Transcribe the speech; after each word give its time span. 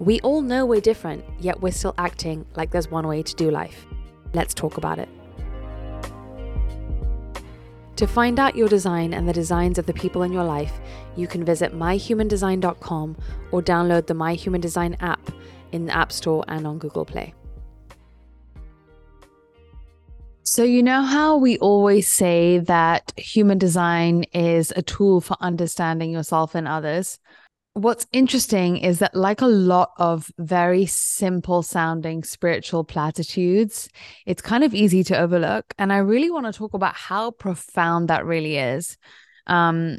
We 0.00 0.20
all 0.20 0.42
know 0.42 0.64
we're 0.64 0.80
different, 0.80 1.24
yet 1.40 1.60
we're 1.60 1.72
still 1.72 1.94
acting 1.98 2.46
like 2.54 2.70
there's 2.70 2.90
one 2.90 3.06
way 3.08 3.22
to 3.22 3.34
do 3.34 3.50
life. 3.50 3.86
Let's 4.32 4.54
talk 4.54 4.76
about 4.76 4.98
it. 4.98 5.08
To 7.96 8.06
find 8.06 8.38
out 8.38 8.54
your 8.54 8.68
design 8.68 9.12
and 9.12 9.28
the 9.28 9.32
designs 9.32 9.76
of 9.76 9.86
the 9.86 9.92
people 9.92 10.22
in 10.22 10.32
your 10.32 10.44
life, 10.44 10.80
you 11.16 11.26
can 11.26 11.44
visit 11.44 11.74
myhumandesign.com 11.74 13.16
or 13.50 13.60
download 13.60 14.06
the 14.06 14.14
My 14.14 14.34
Human 14.34 14.60
Design 14.60 14.96
app 15.00 15.32
in 15.72 15.86
the 15.86 15.96
App 15.96 16.12
Store 16.12 16.44
and 16.46 16.64
on 16.64 16.78
Google 16.78 17.04
Play. 17.04 17.34
So, 20.44 20.62
you 20.62 20.82
know 20.82 21.02
how 21.02 21.36
we 21.36 21.58
always 21.58 22.08
say 22.08 22.58
that 22.58 23.12
human 23.16 23.58
design 23.58 24.24
is 24.32 24.72
a 24.76 24.82
tool 24.82 25.20
for 25.20 25.36
understanding 25.40 26.12
yourself 26.12 26.54
and 26.54 26.68
others? 26.68 27.18
What's 27.78 28.08
interesting 28.10 28.78
is 28.78 28.98
that, 28.98 29.14
like 29.14 29.40
a 29.40 29.46
lot 29.46 29.92
of 29.98 30.32
very 30.36 30.84
simple 30.86 31.62
sounding 31.62 32.24
spiritual 32.24 32.82
platitudes, 32.82 33.88
it's 34.26 34.42
kind 34.42 34.64
of 34.64 34.74
easy 34.74 35.04
to 35.04 35.16
overlook. 35.16 35.74
And 35.78 35.92
I 35.92 35.98
really 35.98 36.28
want 36.28 36.46
to 36.46 36.52
talk 36.52 36.74
about 36.74 36.96
how 36.96 37.30
profound 37.30 38.08
that 38.08 38.26
really 38.26 38.56
is. 38.56 38.96
Um, 39.46 39.98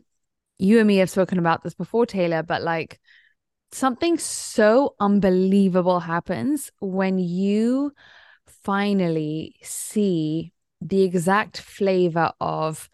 you 0.58 0.80
and 0.80 0.89
me 0.89 0.98
have 0.98 1.09
spoken 1.09 1.39
about 1.39 1.64
this 1.64 1.73
before, 1.73 2.06
Taylor, 2.06 2.44
but 2.44 2.64
like 2.64 3.00
something 3.72 4.17
so 4.17 4.95
unbelievable 5.00 6.02
happens 6.02 6.73
when 6.82 7.17
you 7.17 7.94
finally 8.66 9.56
see 9.64 10.52
the 10.82 11.04
exact 11.04 11.61
flavor 11.61 12.34
of 12.42 12.89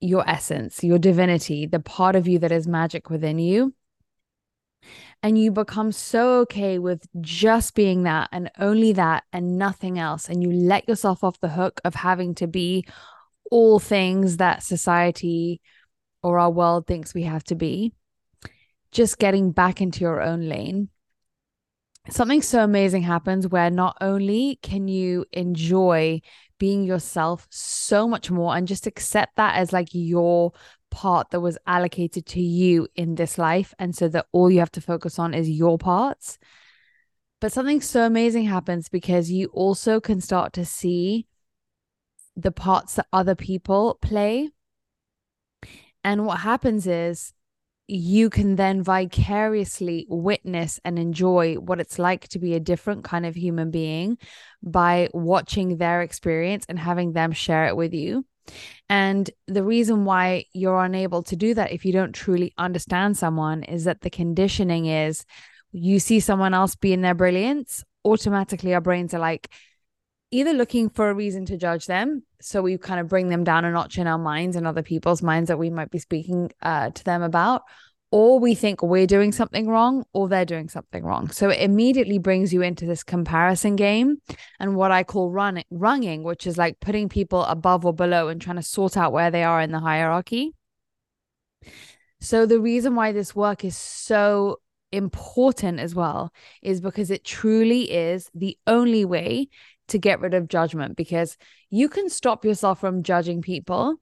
your 0.00 0.26
essence, 0.26 0.82
your 0.82 0.98
divinity, 0.98 1.66
the 1.66 1.80
part 1.80 2.16
of 2.16 2.26
you 2.26 2.38
that 2.38 2.50
is 2.50 2.66
magic 2.66 3.10
within 3.10 3.38
you. 3.38 3.74
And 5.22 5.38
you 5.38 5.50
become 5.50 5.92
so 5.92 6.40
okay 6.40 6.78
with 6.78 7.06
just 7.20 7.74
being 7.74 8.04
that 8.04 8.28
and 8.32 8.50
only 8.58 8.92
that 8.92 9.24
and 9.32 9.58
nothing 9.58 9.98
else. 9.98 10.28
And 10.28 10.42
you 10.42 10.52
let 10.52 10.88
yourself 10.88 11.24
off 11.24 11.40
the 11.40 11.48
hook 11.48 11.80
of 11.84 11.94
having 11.94 12.34
to 12.36 12.46
be 12.46 12.86
all 13.50 13.78
things 13.78 14.36
that 14.36 14.62
society 14.62 15.60
or 16.22 16.38
our 16.38 16.50
world 16.50 16.86
thinks 16.86 17.14
we 17.14 17.22
have 17.22 17.44
to 17.44 17.54
be. 17.54 17.92
Just 18.92 19.18
getting 19.18 19.52
back 19.52 19.80
into 19.80 20.00
your 20.00 20.20
own 20.20 20.48
lane 20.48 20.90
something 22.08 22.42
so 22.42 22.62
amazing 22.62 23.02
happens 23.02 23.48
where 23.48 23.70
not 23.70 23.96
only 24.00 24.58
can 24.62 24.88
you 24.88 25.24
enjoy 25.32 26.20
being 26.58 26.84
yourself 26.84 27.46
so 27.50 28.08
much 28.08 28.30
more 28.30 28.56
and 28.56 28.68
just 28.68 28.86
accept 28.86 29.36
that 29.36 29.56
as 29.56 29.72
like 29.72 29.88
your 29.92 30.52
part 30.96 31.28
that 31.30 31.40
was 31.40 31.58
allocated 31.66 32.24
to 32.24 32.40
you 32.40 32.88
in 32.96 33.16
this 33.16 33.36
life. 33.36 33.74
And 33.78 33.94
so 33.94 34.08
that 34.08 34.26
all 34.32 34.50
you 34.50 34.60
have 34.60 34.72
to 34.72 34.80
focus 34.80 35.18
on 35.18 35.34
is 35.34 35.48
your 35.50 35.76
parts. 35.76 36.38
But 37.38 37.52
something 37.52 37.82
so 37.82 38.06
amazing 38.06 38.44
happens 38.44 38.88
because 38.88 39.30
you 39.30 39.48
also 39.48 40.00
can 40.00 40.22
start 40.22 40.54
to 40.54 40.64
see 40.64 41.26
the 42.34 42.50
parts 42.50 42.94
that 42.94 43.06
other 43.12 43.34
people 43.34 43.98
play. 44.00 44.48
And 46.02 46.24
what 46.24 46.40
happens 46.40 46.86
is 46.86 47.34
you 47.88 48.30
can 48.30 48.56
then 48.56 48.82
vicariously 48.82 50.06
witness 50.08 50.80
and 50.82 50.98
enjoy 50.98 51.56
what 51.56 51.78
it's 51.78 51.98
like 51.98 52.26
to 52.28 52.38
be 52.38 52.54
a 52.54 52.60
different 52.60 53.04
kind 53.04 53.26
of 53.26 53.36
human 53.36 53.70
being 53.70 54.16
by 54.62 55.08
watching 55.12 55.76
their 55.76 56.00
experience 56.00 56.64
and 56.70 56.78
having 56.78 57.12
them 57.12 57.32
share 57.32 57.66
it 57.66 57.76
with 57.76 57.92
you. 57.92 58.24
And 58.88 59.30
the 59.46 59.64
reason 59.64 60.04
why 60.04 60.44
you're 60.52 60.84
unable 60.84 61.22
to 61.24 61.36
do 61.36 61.54
that 61.54 61.72
if 61.72 61.84
you 61.84 61.92
don't 61.92 62.12
truly 62.12 62.52
understand 62.58 63.16
someone 63.16 63.62
is 63.64 63.84
that 63.84 64.00
the 64.00 64.10
conditioning 64.10 64.86
is 64.86 65.24
you 65.72 65.98
see 65.98 66.20
someone 66.20 66.54
else 66.54 66.74
be 66.74 66.92
in 66.92 67.02
their 67.02 67.14
brilliance, 67.14 67.84
automatically 68.04 68.74
our 68.74 68.80
brains 68.80 69.12
are 69.14 69.18
like, 69.18 69.50
either 70.30 70.52
looking 70.52 70.88
for 70.88 71.08
a 71.08 71.14
reason 71.14 71.46
to 71.46 71.56
judge 71.56 71.86
them 71.86 72.22
so 72.40 72.60
we 72.60 72.76
kind 72.76 73.00
of 73.00 73.08
bring 73.08 73.28
them 73.28 73.44
down 73.44 73.64
a 73.64 73.70
notch 73.70 73.96
in 73.96 74.06
our 74.06 74.18
minds 74.18 74.56
and 74.56 74.66
other 74.66 74.82
people's 74.82 75.22
minds 75.22 75.48
that 75.48 75.58
we 75.58 75.70
might 75.70 75.90
be 75.90 75.98
speaking 75.98 76.50
uh, 76.62 76.90
to 76.90 77.04
them 77.04 77.22
about 77.22 77.62
or 78.10 78.38
we 78.38 78.54
think 78.54 78.82
we're 78.82 79.06
doing 79.06 79.32
something 79.32 79.66
wrong 79.66 80.04
or 80.12 80.28
they're 80.28 80.44
doing 80.44 80.68
something 80.68 81.04
wrong. 81.04 81.30
So 81.30 81.50
it 81.50 81.60
immediately 81.60 82.18
brings 82.18 82.52
you 82.52 82.62
into 82.62 82.86
this 82.86 83.02
comparison 83.02 83.76
game 83.76 84.18
and 84.60 84.76
what 84.76 84.90
i 84.90 85.02
call 85.02 85.30
run 85.30 85.62
runging 85.70 86.22
which 86.22 86.46
is 86.46 86.56
like 86.56 86.78
putting 86.80 87.08
people 87.08 87.44
above 87.44 87.84
or 87.84 87.92
below 87.92 88.28
and 88.28 88.40
trying 88.40 88.56
to 88.56 88.62
sort 88.62 88.96
out 88.96 89.12
where 89.12 89.30
they 89.30 89.42
are 89.42 89.60
in 89.60 89.72
the 89.72 89.80
hierarchy. 89.80 90.52
So 92.20 92.46
the 92.46 92.60
reason 92.60 92.94
why 92.94 93.12
this 93.12 93.34
work 93.34 93.64
is 93.64 93.76
so 93.76 94.60
important 94.92 95.80
as 95.80 95.94
well 95.94 96.32
is 96.62 96.80
because 96.80 97.10
it 97.10 97.24
truly 97.24 97.90
is 97.90 98.30
the 98.34 98.56
only 98.66 99.04
way 99.04 99.48
to 99.88 99.98
get 99.98 100.20
rid 100.20 100.34
of 100.34 100.48
judgment 100.48 100.96
because 100.96 101.36
you 101.70 101.88
can 101.88 102.08
stop 102.08 102.44
yourself 102.44 102.80
from 102.80 103.02
judging 103.02 103.42
people 103.42 103.96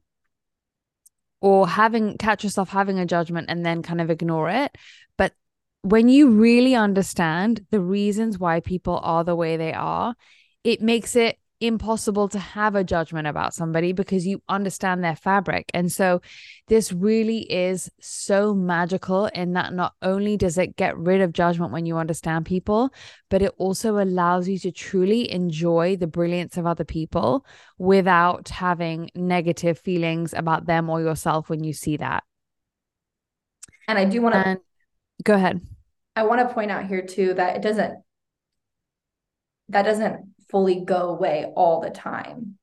or 1.45 1.69
having 1.69 2.17
catch 2.17 2.43
yourself 2.43 2.71
having 2.71 2.99
a 2.99 3.05
judgment 3.05 3.51
and 3.51 3.67
then 3.67 3.83
kind 3.83 4.01
of 4.01 4.09
ignore 4.09 4.49
it. 4.49 4.75
But 5.19 5.35
when 5.83 6.09
you 6.09 6.31
really 6.31 6.75
understand 6.75 7.67
the 7.71 7.81
reasons 7.81 8.39
why 8.39 8.61
people 8.61 8.99
are 9.03 9.25
the 9.25 9.37
way 9.37 9.59
they 9.59 9.75
are 9.75 10.15
it 10.65 10.81
makes 10.81 11.15
it 11.15 11.39
impossible 11.61 12.29
to 12.29 12.39
have 12.39 12.75
a 12.75 12.85
judgment 12.85 13.27
about 13.27 13.55
somebody 13.55 13.93
because 13.93 14.27
you 14.27 14.43
understand 14.49 15.03
their 15.03 15.17
fabric. 15.17 15.71
And 15.75 15.91
so 15.91 16.21
this 16.69 16.93
really 16.93 17.41
is 17.51 17.91
so 18.01 18.55
magical 18.55 19.27
in 19.27 19.53
that 19.55 19.73
not 19.73 19.95
only 20.03 20.37
does 20.37 20.59
it 20.59 20.77
get 20.77 20.97
rid 20.99 21.21
of 21.21 21.33
judgment 21.33 21.73
when 21.73 21.87
you 21.87 21.97
understand 21.97 22.47
people, 22.47 22.91
but 23.31 23.43
it 23.43 23.53
also 23.59 23.99
allows 23.99 24.49
you 24.49 24.59
to 24.61 24.73
truly 24.73 25.31
enjoy 25.31 25.97
the 25.97 26.07
brilliance 26.07 26.57
of 26.57 26.67
other 26.67 26.85
people 26.85 27.45
without 27.79 28.49
having 28.49 29.11
negative 29.15 29.79
feelings 29.79 30.35
about 30.35 30.67
them 30.67 30.91
or 30.91 31.01
yourself 31.01 31.49
when 31.49 31.63
you 31.65 31.73
see 31.73 31.97
that. 31.97 32.25
And 33.87 33.99
I 33.99 34.05
do 34.05 34.23
want 34.23 34.35
to 34.35 34.61
go 35.23 35.35
ahead. 35.35 35.61
I 36.17 36.25
want 36.25 36.47
to 36.47 36.55
point 36.55 36.71
out 36.71 36.87
here 36.87 37.03
too 37.03 37.35
that 37.35 37.57
it 37.57 37.63
doesn't 37.63 38.03
that 39.69 39.83
doesn't 39.83 40.34
fully 40.55 40.85
go 40.85 41.09
away 41.09 41.53
all 41.57 41.81
the 41.81 41.91
time. 41.91 42.57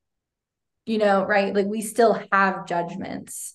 You 0.86 0.98
know, 0.98 1.26
right? 1.26 1.54
Like 1.54 1.66
we 1.66 1.82
still 1.82 2.24
have 2.32 2.66
judgments, 2.66 3.54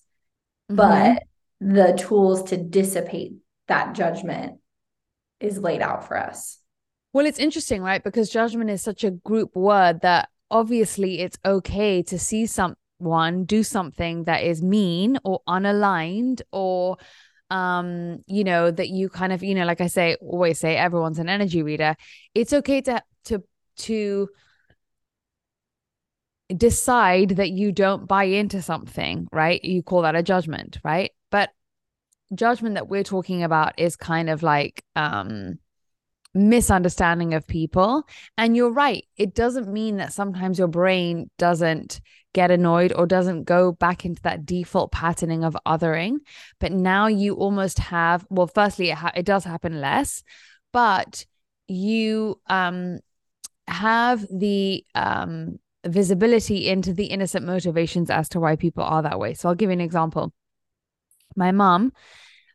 mm-hmm. 0.71 0.77
but 0.77 1.23
the 1.59 1.97
tools 1.99 2.51
to 2.51 2.59
dissipate 2.59 3.33
that 3.67 3.95
judgment 3.95 4.59
is 5.41 5.57
laid 5.59 5.81
out 5.81 6.07
for 6.07 6.19
us. 6.19 6.59
Well, 7.15 7.25
it's 7.25 7.39
interesting, 7.39 7.81
right? 7.81 8.05
Because 8.05 8.29
judgment 8.29 8.69
is 8.69 8.83
such 8.83 9.05
a 9.05 9.11
group 9.11 9.57
word 9.57 10.03
that 10.03 10.29
obviously 10.51 11.21
it's 11.21 11.39
okay 11.43 12.03
to 12.03 12.19
see 12.19 12.45
someone 12.45 13.45
do 13.47 13.63
something 13.63 14.25
that 14.25 14.43
is 14.43 14.61
mean 14.63 15.19
or 15.25 15.41
unaligned 15.49 16.43
or 16.53 16.99
um 17.49 18.19
you 18.27 18.45
know 18.45 18.71
that 18.71 18.89
you 18.89 19.09
kind 19.09 19.33
of 19.33 19.43
you 19.43 19.55
know 19.55 19.65
like 19.65 19.81
i 19.81 19.87
say 19.87 20.17
always 20.21 20.59
say 20.59 20.77
everyone's 20.77 21.21
an 21.21 21.29
energy 21.29 21.63
reader 21.63 21.95
it's 22.35 22.53
okay 22.53 22.81
to 22.81 23.01
to 23.25 23.41
to 23.77 24.29
decide 26.57 27.31
that 27.31 27.51
you 27.51 27.73
don't 27.73 28.07
buy 28.07 28.25
into 28.25 28.63
something, 28.63 29.29
right? 29.33 29.63
You 29.65 29.83
call 29.83 30.03
that 30.03 30.15
a 30.17 30.23
judgment, 30.23 30.79
right? 30.85 31.11
But 31.31 31.51
judgment 32.35 32.75
that 32.75 32.89
we're 32.89 33.05
talking 33.05 33.43
about 33.43 33.79
is 33.79 33.97
kind 33.97 34.29
of 34.29 34.43
like 34.43 34.83
um 34.97 35.59
misunderstanding 36.35 37.35
of 37.35 37.47
people. 37.47 38.05
And 38.37 38.57
you're 38.57 38.73
right, 38.73 39.05
it 39.17 39.35
doesn't 39.35 39.73
mean 39.73 39.97
that 39.97 40.13
sometimes 40.13 40.59
your 40.59 40.69
brain 40.69 41.31
doesn't 41.39 42.01
get 42.35 42.51
annoyed 42.51 42.93
or 42.93 43.07
doesn't 43.07 43.45
go 43.45 43.73
back 43.73 44.05
into 44.05 44.21
that 44.23 44.45
default 44.45 44.93
patterning 44.93 45.45
of 45.45 45.57
othering. 45.67 46.19
But 46.61 46.73
now 46.73 47.07
you 47.07 47.35
almost 47.35 47.79
have, 47.79 48.27
well, 48.29 48.47
firstly, 48.47 48.91
it, 48.91 48.97
ha- 48.97 49.13
it 49.17 49.25
does 49.25 49.45
happen 49.45 49.81
less, 49.81 50.23
but 50.73 51.25
you 51.69 52.41
um 52.49 53.01
have 53.69 54.27
the 54.31 54.85
um, 54.95 55.59
visibility 55.85 56.69
into 56.69 56.93
the 56.93 57.07
innocent 57.07 57.47
motivations 57.47 58.11
as 58.11 58.29
to 58.31 58.41
why 58.41 58.57
people 58.57 58.85
are 58.85 59.03
that 59.03 59.19
way. 59.19 59.35
So 59.35 59.49
I'll 59.49 59.55
give 59.55 59.71
you 59.71 59.75
an 59.75 59.81
example. 59.81 60.33
My 61.37 61.53
mom, 61.53 61.93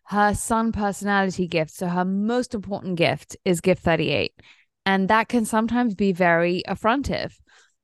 her 0.05 0.33
sun 0.33 0.71
personality 0.71 1.47
gift, 1.47 1.71
so 1.71 1.87
her 1.87 2.05
most 2.05 2.53
important 2.53 2.95
gift 2.95 3.37
is 3.45 3.61
gift 3.61 3.83
38. 3.83 4.33
And 4.85 5.07
that 5.09 5.29
can 5.29 5.45
sometimes 5.45 5.95
be 5.95 6.11
very 6.11 6.63
affrontive. 6.67 7.39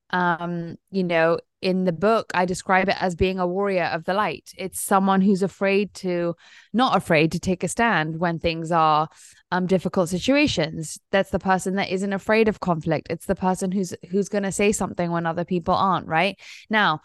Um, 0.09 0.77
you 0.89 1.03
know, 1.03 1.39
in 1.61 1.85
the 1.85 1.91
book, 1.91 2.31
I 2.33 2.45
describe 2.45 2.87
it 2.87 3.01
as 3.01 3.15
being 3.15 3.39
a 3.39 3.47
warrior 3.47 3.85
of 3.85 4.05
the 4.05 4.13
light. 4.13 4.51
It's 4.57 4.79
someone 4.79 5.21
who's 5.21 5.41
afraid 5.41 5.93
to, 5.95 6.35
not 6.71 6.95
afraid 6.95 7.31
to 7.31 7.39
take 7.39 7.63
a 7.63 7.67
stand 7.67 8.19
when 8.19 8.37
things 8.37 8.71
are 8.71 9.09
um, 9.51 9.65
difficult 9.65 10.09
situations. 10.09 10.99
That's 11.11 11.31
the 11.31 11.39
person 11.39 11.75
that 11.75 11.89
isn't 11.89 12.13
afraid 12.13 12.47
of 12.47 12.59
conflict. 12.59 13.07
It's 13.09 13.25
the 13.25 13.35
person 13.35 13.71
who's 13.71 13.93
who's 14.09 14.29
going 14.29 14.43
to 14.43 14.51
say 14.51 14.71
something 14.71 15.11
when 15.11 15.25
other 15.25 15.45
people 15.45 15.73
aren't. 15.73 16.07
Right 16.07 16.39
now, 16.69 17.01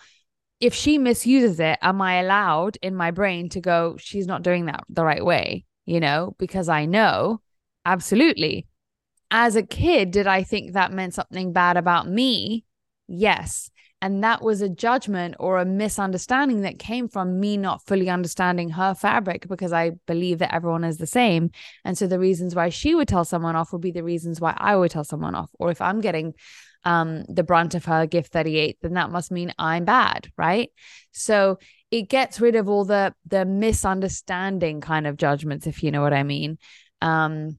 if 0.60 0.75
she 0.75 0.99
misuses 0.99 1.58
it, 1.58 1.78
am 1.82 2.02
I 2.02 2.20
allowed 2.20 2.78
in 2.82 2.94
my 2.94 3.10
brain 3.10 3.49
to 3.50 3.60
go, 3.60 3.96
she's 3.99 4.26
not 4.26 4.43
doing 4.43 4.66
that 4.66 4.84
the 4.88 5.04
right 5.04 5.25
way? 5.25 5.64
You 5.87 5.99
know, 5.99 6.37
because 6.38 6.69
I 6.69 6.84
know 6.84 7.40
absolutely. 7.84 8.69
As 9.31 9.56
a 9.56 9.62
kid, 9.62 10.10
did 10.10 10.26
I 10.26 10.43
think 10.43 10.72
that 10.72 10.93
meant 10.93 11.14
something 11.14 11.52
bad 11.52 11.78
about 11.78 12.06
me? 12.06 12.64
Yes. 13.08 13.72
And 14.02 14.25
that 14.25 14.43
was 14.43 14.60
a 14.60 14.69
judgment 14.69 15.37
or 15.38 15.58
a 15.58 15.64
misunderstanding 15.64 16.62
that 16.62 16.81
came 16.81 17.08
from 17.08 17.38
me 17.38 17.56
not 17.56 17.87
fully 17.87 18.10
understanding 18.10 18.70
her 18.70 18.94
fabric 18.94 19.46
because 19.49 19.72
I 19.72 19.93
believe 20.08 20.40
that 20.40 20.52
everyone 20.52 20.82
is 20.82 20.99
the 20.99 21.06
same. 21.06 21.52
And 21.84 21.96
so 21.96 22.08
the 22.08 22.19
reasons 22.19 22.56
why 22.56 22.69
she 22.69 22.96
would 22.96 23.06
tell 23.06 23.25
someone 23.25 23.54
off 23.54 23.72
would 23.72 23.81
be 23.81 23.93
the 23.93 24.02
reasons 24.02 24.40
why 24.40 24.54
I 24.58 24.75
would 24.75 24.90
tell 24.90 25.04
someone 25.04 25.37
off. 25.37 25.50
Or 25.60 25.70
if 25.70 25.81
I'm 25.81 26.00
getting 26.00 26.34
um, 26.84 27.22
the 27.28 27.44
brunt 27.44 27.76
of 27.76 27.84
her 27.84 28.06
gift 28.06 28.32
38, 28.32 28.78
then 28.82 28.94
that 28.94 29.12
must 29.12 29.31
mean 29.31 29.54
I'm 29.56 29.84
bad, 29.84 30.28
right? 30.37 30.70
So 31.12 31.60
it 31.93 32.08
gets 32.08 32.40
rid 32.40 32.56
of 32.56 32.69
all 32.69 32.84
the 32.84 33.14
the 33.26 33.44
misunderstanding 33.44 34.81
kind 34.81 35.06
of 35.06 35.16
judgments, 35.16 35.69
if 35.69 35.84
you 35.84 35.93
know 35.93 36.02
what 36.02 36.12
I 36.12 36.25
mean. 36.25 36.58
Um, 37.00 37.58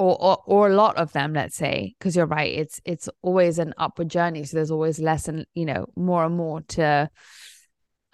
or, 0.00 0.16
or 0.18 0.42
or 0.46 0.68
a 0.68 0.74
lot 0.74 0.96
of 0.96 1.12
them 1.12 1.34
let's 1.34 1.56
say 1.56 1.94
because 1.98 2.16
you're 2.16 2.26
right 2.26 2.52
it's 2.54 2.80
it's 2.86 3.08
always 3.20 3.58
an 3.58 3.74
upward 3.76 4.08
journey 4.08 4.44
so 4.44 4.56
there's 4.56 4.70
always 4.70 4.98
less 4.98 5.28
and 5.28 5.46
you 5.52 5.66
know 5.66 5.86
more 5.94 6.24
and 6.24 6.36
more 6.36 6.62
to 6.62 7.10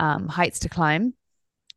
um 0.00 0.28
heights 0.28 0.58
to 0.60 0.68
climb. 0.68 1.14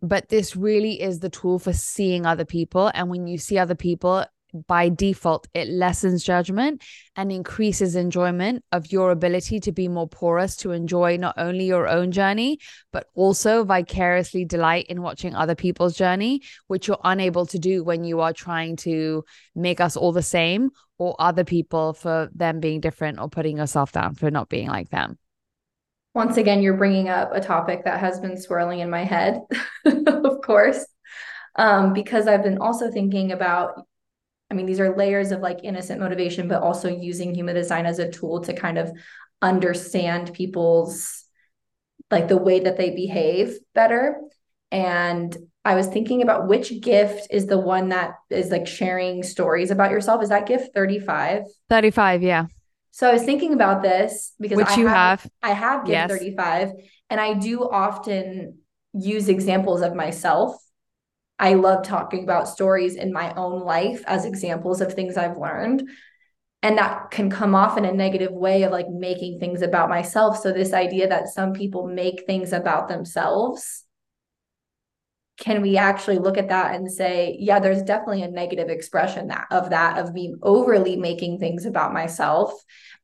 But 0.01 0.29
this 0.29 0.55
really 0.55 1.01
is 1.01 1.19
the 1.19 1.29
tool 1.29 1.59
for 1.59 1.73
seeing 1.73 2.25
other 2.25 2.45
people 2.45 2.89
and 2.93 3.09
when 3.09 3.27
you 3.27 3.37
see 3.37 3.57
other 3.57 3.75
people 3.75 4.25
by 4.67 4.89
default, 4.89 5.47
it 5.53 5.67
lessens 5.67 6.23
judgment 6.23 6.81
and 7.15 7.31
increases 7.31 7.95
enjoyment 7.95 8.63
of 8.71 8.91
your 8.91 9.11
ability 9.11 9.59
to 9.61 9.71
be 9.71 9.87
more 9.87 10.07
porous 10.07 10.55
to 10.57 10.71
enjoy 10.71 11.17
not 11.17 11.35
only 11.37 11.65
your 11.65 11.87
own 11.87 12.11
journey, 12.11 12.59
but 12.91 13.07
also 13.15 13.63
vicariously 13.63 14.45
delight 14.45 14.87
in 14.87 15.01
watching 15.01 15.35
other 15.35 15.55
people's 15.55 15.95
journey, 15.95 16.41
which 16.67 16.87
you're 16.87 16.97
unable 17.03 17.45
to 17.47 17.59
do 17.59 17.83
when 17.83 18.03
you 18.03 18.21
are 18.21 18.33
trying 18.33 18.75
to 18.75 19.23
make 19.55 19.79
us 19.79 19.95
all 19.95 20.11
the 20.11 20.21
same 20.21 20.69
or 20.97 21.15
other 21.19 21.43
people 21.43 21.93
for 21.93 22.29
them 22.35 22.59
being 22.59 22.81
different 22.81 23.19
or 23.19 23.29
putting 23.29 23.57
yourself 23.57 23.91
down 23.91 24.15
for 24.15 24.29
not 24.29 24.49
being 24.49 24.67
like 24.67 24.89
them. 24.89 25.17
Once 26.13 26.37
again, 26.37 26.61
you're 26.61 26.77
bringing 26.77 27.07
up 27.07 27.29
a 27.33 27.39
topic 27.39 27.85
that 27.85 27.99
has 27.99 28.19
been 28.19 28.39
swirling 28.39 28.79
in 28.79 28.89
my 28.89 29.03
head, 29.03 29.41
of 29.85 30.41
course, 30.41 30.85
um, 31.55 31.93
because 31.93 32.27
I've 32.27 32.43
been 32.43 32.57
also 32.57 32.91
thinking 32.91 33.31
about 33.31 33.85
I 34.51 34.55
mean, 34.55 34.65
these 34.65 34.79
are 34.79 34.95
layers 34.95 35.31
of 35.31 35.41
like 35.41 35.59
innocent 35.63 35.99
motivation, 35.99 36.47
but 36.47 36.61
also 36.61 36.89
using 36.89 37.35
human 37.35 37.55
design 37.55 37.85
as 37.85 37.99
a 37.99 38.09
tool 38.09 38.41
to 38.41 38.53
kind 38.53 38.77
of 38.77 38.91
understand 39.41 40.33
people's 40.33 41.23
like 42.11 42.27
the 42.27 42.37
way 42.37 42.59
that 42.61 42.77
they 42.77 42.89
behave 42.89 43.57
better. 43.75 44.19
And 44.71 45.35
I 45.65 45.75
was 45.75 45.87
thinking 45.87 46.21
about 46.21 46.47
which 46.47 46.81
gift 46.81 47.27
is 47.31 47.45
the 47.45 47.59
one 47.59 47.89
that 47.89 48.15
is 48.29 48.49
like 48.49 48.67
sharing 48.67 49.23
stories 49.23 49.71
about 49.71 49.91
yourself. 49.91 50.23
Is 50.23 50.29
that 50.29 50.47
gift 50.47 50.73
35? 50.73 51.43
35, 51.69 52.23
yeah. 52.23 52.47
So 52.91 53.09
I 53.09 53.13
was 53.13 53.23
thinking 53.23 53.53
about 53.53 53.83
this 53.83 54.33
because 54.39 54.57
which 54.57 54.67
I 54.67 54.79
you 54.79 54.87
have, 54.87 55.21
have. 55.21 55.31
I 55.43 55.51
have 55.51 55.85
gift 55.85 55.91
Yes. 55.91 56.09
35 56.09 56.71
and 57.09 57.19
I 57.19 57.33
do 57.33 57.61
often 57.69 58.59
use 58.93 59.29
examples 59.29 59.81
of 59.81 59.95
myself 59.95 60.55
I 61.39 61.53
love 61.53 61.85
talking 61.85 62.23
about 62.23 62.49
stories 62.49 62.95
in 62.95 63.13
my 63.13 63.33
own 63.35 63.63
life 63.63 64.03
as 64.05 64.25
examples 64.25 64.81
of 64.81 64.93
things 64.93 65.17
I've 65.17 65.37
learned. 65.37 65.89
And 66.61 66.77
that 66.77 67.11
can 67.11 67.29
come 67.29 67.55
off 67.55 67.77
in 67.77 67.85
a 67.85 67.93
negative 67.93 68.33
way 68.33 68.63
of 68.63 68.73
like 68.73 68.89
making 68.89 69.39
things 69.39 69.61
about 69.61 69.87
myself. 69.87 70.37
So, 70.39 70.51
this 70.51 70.73
idea 70.73 71.07
that 71.07 71.29
some 71.29 71.53
people 71.53 71.87
make 71.87 72.25
things 72.25 72.51
about 72.51 72.89
themselves, 72.89 73.85
can 75.39 75.61
we 75.61 75.77
actually 75.77 76.17
look 76.17 76.37
at 76.37 76.49
that 76.49 76.75
and 76.75 76.91
say, 76.91 77.37
yeah, 77.39 77.59
there's 77.59 77.81
definitely 77.81 78.23
a 78.23 78.27
negative 78.29 78.67
expression 78.67 79.27
that 79.27 79.47
of 79.51 79.69
that, 79.69 79.97
of 79.97 80.13
me 80.13 80.35
overly 80.41 80.97
making 80.97 81.39
things 81.39 81.65
about 81.65 81.93
myself 81.93 82.51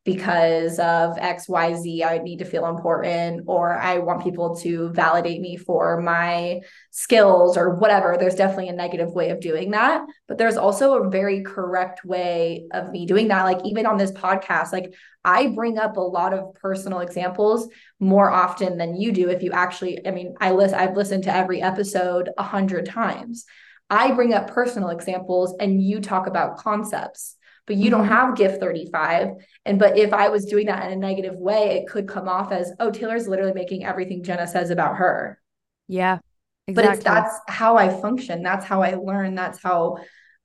because 0.05 0.77
of 0.77 1.17
XYZ, 1.17 2.05
I 2.05 2.19
need 2.19 2.37
to 2.37 2.45
feel 2.45 2.67
important, 2.67 3.45
or 3.47 3.73
I 3.73 3.97
want 3.97 4.23
people 4.23 4.55
to 4.57 4.89
validate 4.89 5.41
me 5.41 5.57
for 5.57 5.99
my 5.99 6.61
skills 6.91 7.57
or 7.57 7.75
whatever. 7.75 8.15
There's 8.17 8.35
definitely 8.35 8.69
a 8.69 8.73
negative 8.73 9.11
way 9.13 9.31
of 9.31 9.39
doing 9.39 9.71
that. 9.71 10.05
But 10.27 10.37
there's 10.37 10.57
also 10.57 10.93
a 11.03 11.09
very 11.09 11.41
correct 11.41 12.05
way 12.05 12.67
of 12.71 12.91
me 12.91 13.07
doing 13.07 13.29
that. 13.29 13.45
Like, 13.45 13.65
even 13.65 13.87
on 13.87 13.97
this 13.97 14.11
podcast, 14.11 14.71
like 14.71 14.93
I 15.23 15.47
bring 15.47 15.79
up 15.79 15.97
a 15.97 16.01
lot 16.01 16.33
of 16.33 16.53
personal 16.53 16.99
examples 16.99 17.67
more 17.99 18.29
often 18.29 18.77
than 18.77 18.95
you 18.95 19.11
do. 19.11 19.29
If 19.29 19.41
you 19.41 19.53
actually, 19.53 20.05
I 20.07 20.11
mean, 20.11 20.35
I 20.39 20.51
list, 20.51 20.75
I've 20.75 20.95
listened 20.95 21.23
to 21.23 21.35
every 21.35 21.63
episode 21.63 22.29
a 22.37 22.43
hundred 22.43 22.85
times. 22.85 23.45
I 23.89 24.11
bring 24.11 24.35
up 24.35 24.51
personal 24.51 24.89
examples 24.89 25.55
and 25.59 25.81
you 25.81 25.99
talk 25.99 26.27
about 26.27 26.57
concepts 26.57 27.37
but 27.67 27.75
you 27.75 27.89
don't 27.89 28.05
Mhm. 28.05 28.09
have 28.09 28.35
gift 28.37 28.59
35 28.59 29.29
and 29.65 29.79
but 29.79 29.97
if 29.97 30.13
i 30.13 30.29
was 30.29 30.45
doing 30.45 30.67
that 30.67 30.85
in 30.85 30.93
a 30.93 30.95
negative 30.95 31.35
way 31.35 31.77
it 31.79 31.87
could 31.87 32.07
come 32.07 32.27
off 32.27 32.51
as 32.51 32.71
oh 32.79 32.91
taylor's 32.91 33.27
literally 33.27 33.53
making 33.53 33.85
everything 33.85 34.23
jenna 34.23 34.47
says 34.47 34.69
about 34.69 34.97
her 34.97 35.39
Yeah. 35.87 36.19
but 36.67 36.85
Exactly. 36.85 36.95
it's 36.95 37.03
that's 37.03 37.39
how 37.47 37.77
i 37.77 37.89
function 37.89 38.43
that's 38.43 38.65
how 38.65 38.81
i 38.81 38.93
learn 38.95 39.35
that's 39.35 39.61
how 39.61 39.97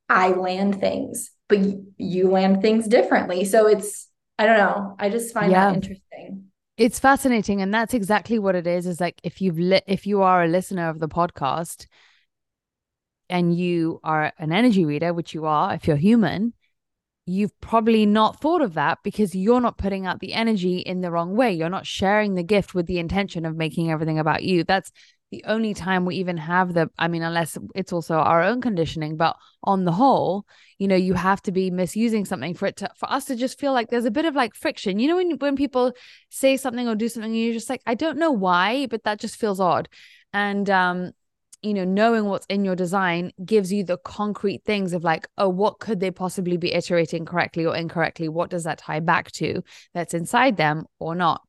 i 0.09 0.29
land 0.31 0.81
things 0.81 1.31
but 1.49 1.59
y- 1.59 1.79
you 1.99 2.29
land 2.29 2.63
things 2.63 2.87
differently 2.89 3.45
so 3.45 3.67
it's 3.67 4.09
i 4.39 4.47
don't 4.47 4.59
know 4.59 4.97
i 4.99 5.09
just 5.09 5.33
find 5.35 5.51
Yeah. 5.53 5.67
that 5.67 5.75
interesting 5.77 6.47
It's 6.77 6.99
fascinating, 6.99 7.61
and 7.61 7.75
that's 7.75 7.93
exactly 7.93 8.39
what 8.39 8.55
it 8.55 8.67
is. 8.67 8.87
Is 8.87 9.01
like 9.03 9.21
if 9.23 9.43
you've 9.43 9.59
lit, 9.59 9.85
if 9.87 10.07
you 10.07 10.23
are 10.23 10.45
a 10.45 10.49
listener 10.49 10.89
of 10.89 10.99
the 10.99 11.09
podcast, 11.09 11.87
and 13.29 13.55
you 13.55 14.01
are 14.03 14.33
an 14.39 14.51
energy 14.51 14.85
reader, 14.87 15.13
which 15.13 15.35
you 15.35 15.45
are, 15.45 15.75
if 15.75 15.87
you're 15.87 15.97
human, 15.97 16.55
you've 17.31 17.59
probably 17.61 18.07
not 18.07 18.41
thought 18.41 18.63
of 18.63 18.75
that 18.75 18.99
because 19.03 19.35
you're 19.35 19.61
not 19.61 19.79
putting 19.79 20.07
out 20.07 20.21
the 20.21 20.33
energy 20.33 20.79
in 20.79 21.01
the 21.01 21.11
wrong 21.11 21.37
way. 21.37 21.53
You're 21.53 21.69
not 21.69 21.87
sharing 21.87 22.35
the 22.35 22.43
gift 22.43 22.75
with 22.75 22.87
the 22.87 22.99
intention 22.99 23.45
of 23.45 23.57
making 23.57 23.91
everything 23.91 24.19
about 24.19 24.43
you. 24.43 24.65
That's 24.65 24.91
the 25.31 25.45
only 25.47 25.75
time 25.75 26.05
we 26.05 26.17
even 26.17 26.37
have 26.39 26.75
the, 26.75 26.91
I 26.99 27.07
mean, 27.07 27.23
unless 27.23 27.57
it's 27.75 27.93
also 27.93 28.17
our 28.17 28.43
own 28.43 28.61
conditioning, 28.61 29.17
but 29.17 29.37
on 29.63 29.85
the 29.85 29.93
whole, 29.93 30.45
you 30.79 30.89
know, 30.89 30.97
you 30.97 31.15
have 31.15 31.41
to 31.43 31.53
be 31.53 31.71
misusing 31.71 32.25
something 32.25 32.53
for 32.53 32.67
it 32.67 32.77
to, 32.79 32.91
for 32.97 33.11
us 33.11 33.27
to 33.27 33.37
just 33.37 33.61
feel 33.61 33.73
like 33.73 33.91
there's 33.91 34.07
a 34.07 34.11
bit 34.11 34.25
of 34.25 34.35
like 34.35 34.55
friction. 34.57 34.99
You 34.99 35.09
know, 35.09 35.17
when, 35.17 35.31
when 35.39 35.55
people 35.55 35.93
say 36.31 36.57
something 36.57 36.89
or 36.89 36.97
do 36.97 37.09
something, 37.09 37.33
you're 37.33 37.55
just 37.55 37.71
like, 37.71 37.83
I 37.87 37.95
don't 37.95 38.19
know 38.19 38.33
why, 38.33 38.87
but 38.87 39.05
that 39.05 39.21
just 39.21 39.37
feels 39.37 39.61
odd. 39.61 39.89
And, 40.33 40.69
um, 40.69 41.13
you 41.63 41.75
know, 41.75 41.85
knowing 41.85 42.25
what's 42.25 42.47
in 42.47 42.65
your 42.65 42.77
design 42.77 43.33
gives 43.45 43.73
you 43.73 43.85
the 43.85 43.99
concrete 43.99 44.65
things 44.65 44.93
of 44.93 45.05
like, 45.05 45.29
oh, 45.37 45.49
what 45.49 45.79
could 45.79 46.01
they 46.01 46.11
possibly 46.11 46.57
be 46.57 46.73
iterating 46.73 47.25
correctly 47.25 47.67
or 47.67 47.77
incorrectly? 47.77 48.29
What 48.29 48.51
does 48.51 48.65
that 48.65 48.79
tie 48.79 49.01
back 49.01 49.31
to 49.33 49.63
that's 49.93 50.15
inside 50.15 50.57
them 50.57 50.87
or 50.99 51.15
not? 51.15 51.43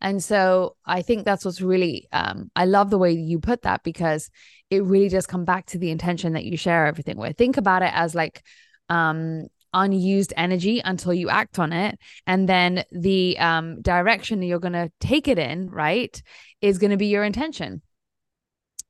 And 0.00 0.22
so 0.22 0.76
I 0.84 1.02
think 1.02 1.24
that's 1.24 1.44
what's 1.44 1.60
really, 1.60 2.08
um, 2.12 2.50
I 2.56 2.64
love 2.64 2.90
the 2.90 2.98
way 2.98 3.12
you 3.12 3.38
put 3.38 3.62
that 3.62 3.82
because 3.84 4.30
it 4.70 4.82
really 4.82 5.08
does 5.08 5.26
come 5.26 5.44
back 5.44 5.66
to 5.66 5.78
the 5.78 5.90
intention 5.90 6.32
that 6.32 6.44
you 6.44 6.56
share 6.56 6.86
everything 6.86 7.18
with. 7.18 7.36
Think 7.36 7.56
about 7.56 7.82
it 7.82 7.92
as 7.94 8.14
like, 8.14 8.42
um, 8.88 9.46
unused 9.74 10.34
energy 10.36 10.82
until 10.84 11.14
you 11.14 11.30
act 11.30 11.58
on 11.58 11.72
it 11.72 11.98
and 12.26 12.46
then 12.46 12.84
the 12.92 13.38
um 13.38 13.80
direction 13.80 14.42
you're 14.42 14.58
going 14.58 14.74
to 14.74 14.92
take 15.00 15.28
it 15.28 15.38
in 15.38 15.70
right 15.70 16.22
is 16.60 16.76
going 16.76 16.90
to 16.90 16.98
be 16.98 17.06
your 17.06 17.24
intention 17.24 17.80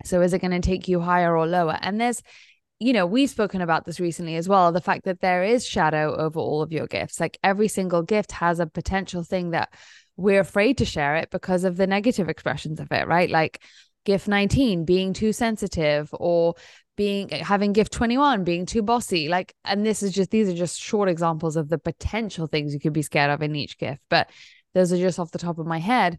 so 0.04 0.20
is 0.22 0.32
it 0.32 0.40
going 0.40 0.50
to 0.52 0.60
take 0.60 0.88
you 0.88 1.00
higher 1.00 1.36
or 1.36 1.46
lower? 1.46 1.78
And 1.80 2.00
there's, 2.00 2.22
you 2.78 2.92
know, 2.92 3.06
we've 3.06 3.30
spoken 3.30 3.60
about 3.60 3.84
this 3.84 4.00
recently 4.00 4.36
as 4.36 4.48
well 4.48 4.72
the 4.72 4.80
fact 4.80 5.04
that 5.04 5.20
there 5.20 5.44
is 5.44 5.66
shadow 5.66 6.14
over 6.16 6.38
all 6.38 6.62
of 6.62 6.72
your 6.72 6.86
gifts. 6.86 7.20
Like 7.20 7.38
every 7.42 7.68
single 7.68 8.02
gift 8.02 8.32
has 8.32 8.60
a 8.60 8.66
potential 8.66 9.22
thing 9.22 9.50
that 9.50 9.72
we're 10.16 10.40
afraid 10.40 10.78
to 10.78 10.84
share 10.84 11.16
it 11.16 11.30
because 11.30 11.64
of 11.64 11.76
the 11.76 11.86
negative 11.86 12.28
expressions 12.28 12.80
of 12.80 12.90
it, 12.92 13.06
right? 13.06 13.30
Like 13.30 13.62
gift 14.04 14.28
19 14.28 14.84
being 14.84 15.12
too 15.12 15.32
sensitive 15.32 16.08
or 16.12 16.54
being 16.96 17.28
having 17.30 17.72
gift 17.72 17.92
21 17.92 18.44
being 18.44 18.66
too 18.66 18.82
bossy 18.82 19.28
like 19.28 19.54
and 19.64 19.86
this 19.86 20.02
is 20.02 20.12
just 20.12 20.30
these 20.30 20.48
are 20.48 20.54
just 20.54 20.80
short 20.80 21.08
examples 21.08 21.56
of 21.56 21.68
the 21.68 21.78
potential 21.78 22.46
things 22.46 22.74
you 22.74 22.80
could 22.80 22.92
be 22.92 23.02
scared 23.02 23.30
of 23.30 23.42
in 23.42 23.54
each 23.56 23.78
gift 23.78 24.00
but 24.10 24.28
those 24.74 24.92
are 24.92 24.98
just 24.98 25.18
off 25.18 25.30
the 25.30 25.38
top 25.38 25.58
of 25.58 25.66
my 25.66 25.78
head 25.78 26.18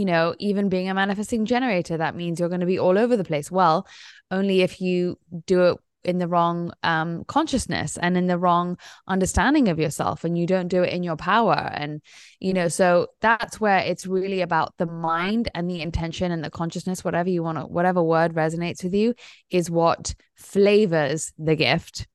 you 0.00 0.06
know, 0.06 0.34
even 0.38 0.70
being 0.70 0.88
a 0.88 0.94
manifesting 0.94 1.44
generator, 1.44 1.98
that 1.98 2.16
means 2.16 2.40
you're 2.40 2.48
going 2.48 2.62
to 2.62 2.66
be 2.66 2.78
all 2.78 2.98
over 2.98 3.18
the 3.18 3.22
place. 3.22 3.50
Well, 3.50 3.86
only 4.30 4.62
if 4.62 4.80
you 4.80 5.18
do 5.44 5.62
it 5.64 5.76
in 6.04 6.16
the 6.16 6.26
wrong 6.26 6.72
um, 6.82 7.22
consciousness 7.24 7.98
and 7.98 8.16
in 8.16 8.26
the 8.26 8.38
wrong 8.38 8.78
understanding 9.06 9.68
of 9.68 9.78
yourself 9.78 10.24
and 10.24 10.38
you 10.38 10.46
don't 10.46 10.68
do 10.68 10.82
it 10.82 10.94
in 10.94 11.02
your 11.02 11.16
power. 11.16 11.70
And 11.74 12.00
you 12.38 12.54
know 12.54 12.68
so 12.68 13.08
that's 13.20 13.60
where 13.60 13.80
it's 13.80 14.06
really 14.06 14.40
about 14.40 14.72
the 14.78 14.86
mind 14.86 15.50
and 15.54 15.68
the 15.68 15.82
intention 15.82 16.32
and 16.32 16.42
the 16.42 16.48
consciousness 16.48 17.04
whatever 17.04 17.28
you 17.28 17.42
want 17.42 17.58
to 17.58 17.66
whatever 17.66 18.02
word 18.02 18.32
resonates 18.32 18.82
with 18.82 18.94
you 18.94 19.12
is 19.50 19.70
what 19.70 20.14
flavors 20.34 21.34
the 21.36 21.56
gift. 21.56 22.06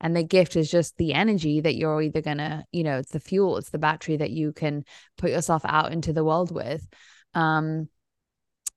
And 0.00 0.14
the 0.14 0.22
gift 0.22 0.54
is 0.54 0.70
just 0.70 0.96
the 0.96 1.12
energy 1.12 1.60
that 1.60 1.74
you're 1.74 2.02
either 2.02 2.22
gonna 2.22 2.64
you 2.70 2.84
know 2.84 2.98
it's 2.98 3.10
the 3.10 3.18
fuel 3.18 3.56
it's 3.56 3.70
the 3.70 3.78
battery 3.78 4.18
that 4.18 4.30
you 4.30 4.52
can 4.52 4.84
put 5.18 5.30
yourself 5.30 5.62
out 5.64 5.90
into 5.90 6.12
the 6.12 6.22
world 6.22 6.52
with 6.52 6.86
um 7.34 7.88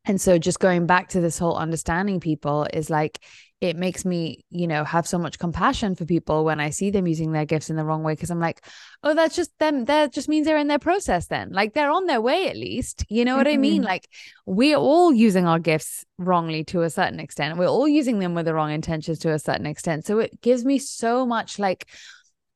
and 0.07 0.21
so 0.21 0.38
just 0.38 0.59
going 0.59 0.85
back 0.85 1.09
to 1.09 1.21
this 1.21 1.38
whole 1.38 1.55
understanding 1.55 2.19
people 2.19 2.67
is 2.74 2.89
like 2.89 3.19
it 3.62 3.77
makes 3.77 4.03
me 4.03 4.43
you 4.50 4.67
know 4.67 4.83
have 4.83 5.07
so 5.07 5.17
much 5.17 5.39
compassion 5.39 5.95
for 5.95 6.05
people 6.05 6.43
when 6.43 6.59
i 6.59 6.69
see 6.69 6.91
them 6.91 7.07
using 7.07 7.31
their 7.31 7.45
gifts 7.45 7.69
in 7.69 7.75
the 7.75 7.83
wrong 7.83 8.03
way 8.03 8.13
because 8.13 8.29
i'm 8.29 8.39
like 8.39 8.63
oh 9.03 9.13
that's 9.13 9.35
just 9.35 9.57
them 9.59 9.85
that 9.85 10.13
just 10.13 10.27
means 10.27 10.45
they're 10.45 10.57
in 10.57 10.67
their 10.67 10.79
process 10.79 11.27
then 11.27 11.50
like 11.51 11.74
they're 11.74 11.91
on 11.91 12.05
their 12.05 12.21
way 12.21 12.50
at 12.50 12.57
least 12.57 13.05
you 13.09 13.24
know 13.24 13.31
mm-hmm. 13.31 13.38
what 13.38 13.47
i 13.47 13.57
mean 13.57 13.81
mm-hmm. 13.81 13.88
like 13.88 14.07
we're 14.45 14.77
all 14.77 15.13
using 15.13 15.47
our 15.47 15.59
gifts 15.59 16.05
wrongly 16.17 16.63
to 16.63 16.81
a 16.81 16.89
certain 16.89 17.19
extent 17.19 17.57
we're 17.57 17.67
all 17.67 17.88
using 17.88 18.19
them 18.19 18.35
with 18.35 18.45
the 18.45 18.53
wrong 18.53 18.71
intentions 18.71 19.19
to 19.19 19.31
a 19.31 19.39
certain 19.39 19.65
extent 19.65 20.05
so 20.05 20.19
it 20.19 20.41
gives 20.41 20.65
me 20.65 20.77
so 20.77 21.25
much 21.25 21.57
like 21.57 21.88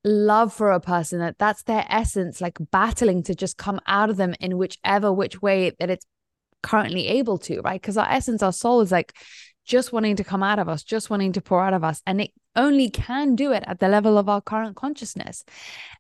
love 0.04 0.54
for 0.54 0.72
a 0.72 0.80
person 0.80 1.20
that 1.20 1.38
that's 1.38 1.64
their 1.64 1.86
essence 1.90 2.40
like 2.40 2.58
battling 2.72 3.22
to 3.22 3.36
just 3.36 3.58
come 3.58 3.80
out 3.86 4.10
of 4.10 4.18
them 4.18 4.34
in 4.40 4.58
whichever 4.58 5.12
which 5.12 5.42
way 5.42 5.72
that 5.80 5.90
it's 5.90 6.06
currently 6.64 7.08
able 7.08 7.38
to 7.38 7.60
right 7.62 7.82
because 7.82 7.98
our 7.98 8.10
essence 8.10 8.42
our 8.42 8.54
soul 8.54 8.82
is 8.82 8.92
like 8.92 9.14
just 9.70 9.94
wanting 9.94 10.16
to 10.16 10.24
come 10.24 10.42
out 10.42 10.60
of 10.60 10.68
us, 10.68 10.84
just 10.84 11.10
wanting 11.12 11.32
to 11.32 11.42
pour 11.42 11.64
out 11.64 11.76
of 11.76 11.84
us. 11.84 12.02
And 12.06 12.20
it 12.20 12.32
only 12.56 12.90
can 12.90 13.36
do 13.36 13.54
it 13.54 13.64
at 13.68 13.80
the 13.80 13.88
level 13.88 14.18
of 14.18 14.28
our 14.28 14.42
current 14.42 14.76
consciousness. 14.76 15.46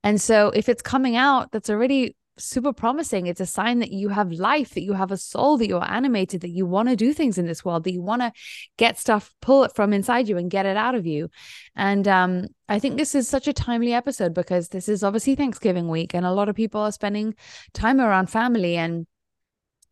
And 0.03 0.19
so 0.19 0.49
if 0.49 0.67
it's 0.67 0.81
coming 0.81 1.15
out, 1.15 1.51
that's 1.51 1.69
already 1.69 2.15
super 2.39 2.73
promising. 2.73 3.27
It's 3.27 3.41
a 3.41 3.45
sign 3.45 3.79
that 3.79 3.91
you 3.91 4.09
have 4.09 4.31
life, 4.31 4.73
that 4.73 4.83
you 4.83 4.93
have 4.93 5.11
a 5.11 5.17
soul, 5.17 5.57
that 5.57 5.67
you're 5.67 5.83
animated, 5.83 6.41
that 6.41 6.49
you 6.49 6.65
want 6.65 6.89
to 6.89 6.95
do 6.95 7.13
things 7.13 7.37
in 7.37 7.45
this 7.45 7.63
world, 7.63 7.83
that 7.83 7.93
you 7.93 8.01
want 8.01 8.21
to 8.21 8.31
get 8.77 8.97
stuff, 8.97 9.33
pull 9.41 9.63
it 9.63 9.75
from 9.75 9.93
inside 9.93 10.27
you 10.27 10.37
and 10.37 10.49
get 10.49 10.65
it 10.65 10.77
out 10.77 10.95
of 10.95 11.05
you. 11.05 11.29
And 11.75 12.07
um, 12.07 12.47
I 12.67 12.79
think 12.79 12.97
this 12.97 13.15
is 13.15 13.27
such 13.27 13.47
a 13.47 13.53
timely 13.53 13.93
episode 13.93 14.33
because 14.33 14.69
this 14.69 14.89
is 14.89 15.03
obviously 15.03 15.35
Thanksgiving 15.35 15.89
week 15.89 16.13
and 16.13 16.25
a 16.25 16.31
lot 16.31 16.49
of 16.49 16.55
people 16.55 16.81
are 16.81 16.91
spending 16.91 17.35
time 17.73 17.99
around 17.99 18.29
family 18.29 18.77
and 18.77 19.05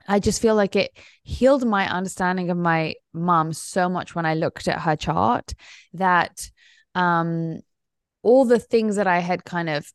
I 0.07 0.19
just 0.19 0.41
feel 0.41 0.55
like 0.55 0.75
it 0.75 0.97
healed 1.23 1.67
my 1.67 1.91
understanding 1.91 2.49
of 2.49 2.57
my 2.57 2.95
mom 3.13 3.51
so 3.51 3.89
much 3.89 4.15
when 4.15 4.25
I 4.25 4.35
looked 4.35 4.67
at 4.67 4.81
her 4.81 4.95
chart 4.95 5.53
that 5.93 6.49
um, 6.95 7.59
all 8.23 8.45
the 8.45 8.59
things 8.59 8.95
that 8.95 9.07
I 9.07 9.19
had 9.19 9.43
kind 9.43 9.69
of 9.69 9.91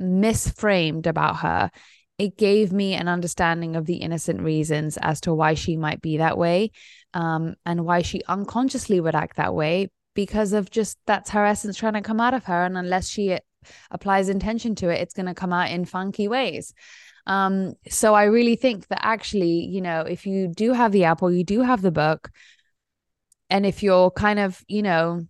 misframed 0.00 1.06
about 1.06 1.36
her, 1.36 1.70
it 2.18 2.38
gave 2.38 2.72
me 2.72 2.94
an 2.94 3.08
understanding 3.08 3.76
of 3.76 3.86
the 3.86 3.96
innocent 3.96 4.40
reasons 4.40 4.96
as 4.96 5.20
to 5.22 5.34
why 5.34 5.54
she 5.54 5.76
might 5.76 6.00
be 6.00 6.16
that 6.18 6.38
way 6.38 6.70
um, 7.14 7.54
and 7.66 7.84
why 7.84 8.02
she 8.02 8.22
unconsciously 8.28 9.00
would 9.00 9.14
act 9.14 9.36
that 9.36 9.54
way 9.54 9.90
because 10.14 10.52
of 10.52 10.70
just 10.70 10.98
that's 11.06 11.30
her 11.30 11.44
essence 11.44 11.76
trying 11.76 11.92
to 11.92 12.00
come 12.00 12.20
out 12.20 12.34
of 12.34 12.44
her. 12.44 12.64
And 12.64 12.78
unless 12.78 13.08
she 13.08 13.38
applies 13.90 14.28
intention 14.28 14.74
to 14.76 14.88
it, 14.88 15.00
it's 15.00 15.14
going 15.14 15.26
to 15.26 15.34
come 15.34 15.52
out 15.52 15.70
in 15.70 15.84
funky 15.84 16.26
ways. 16.26 16.72
Um, 17.26 17.74
so 17.88 18.14
I 18.14 18.24
really 18.24 18.56
think 18.56 18.86
that 18.88 19.04
actually, 19.04 19.66
you 19.66 19.80
know, 19.80 20.00
if 20.00 20.26
you 20.26 20.48
do 20.48 20.72
have 20.72 20.92
the 20.92 21.04
app 21.04 21.22
or 21.22 21.32
you 21.32 21.44
do 21.44 21.60
have 21.60 21.82
the 21.82 21.90
book, 21.90 22.30
and 23.50 23.66
if 23.66 23.82
you're 23.82 24.10
kind 24.10 24.38
of, 24.38 24.62
you 24.68 24.82
know, 24.82 25.26